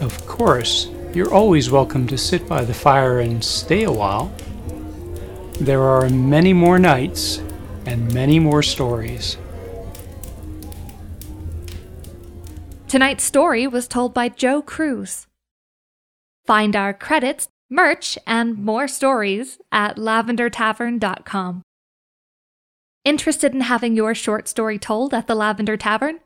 Of 0.00 0.26
course, 0.26 0.88
you're 1.12 1.32
always 1.32 1.70
welcome 1.70 2.06
to 2.06 2.16
sit 2.16 2.48
by 2.48 2.64
the 2.64 2.72
fire 2.72 3.20
and 3.20 3.44
stay 3.44 3.84
a 3.84 3.92
while. 3.92 4.32
There 5.60 5.82
are 5.82 6.08
many 6.08 6.52
more 6.52 6.78
nights 6.78 7.42
and 7.84 8.12
many 8.14 8.38
more 8.38 8.62
stories. 8.62 9.36
Tonight's 12.88 13.24
story 13.24 13.66
was 13.66 13.86
told 13.86 14.14
by 14.14 14.28
Joe 14.28 14.62
Cruz. 14.62 15.26
Find 16.46 16.74
our 16.74 16.94
credits, 16.94 17.48
merch, 17.70 18.18
and 18.26 18.58
more 18.58 18.88
stories 18.88 19.58
at 19.70 19.96
lavendertavern.com. 19.96 21.62
Interested 23.04 23.52
in 23.52 23.62
having 23.62 23.96
your 23.96 24.14
short 24.14 24.46
story 24.46 24.78
told 24.78 25.12
at 25.12 25.26
the 25.26 25.34
Lavender 25.34 25.76
Tavern? 25.76 26.20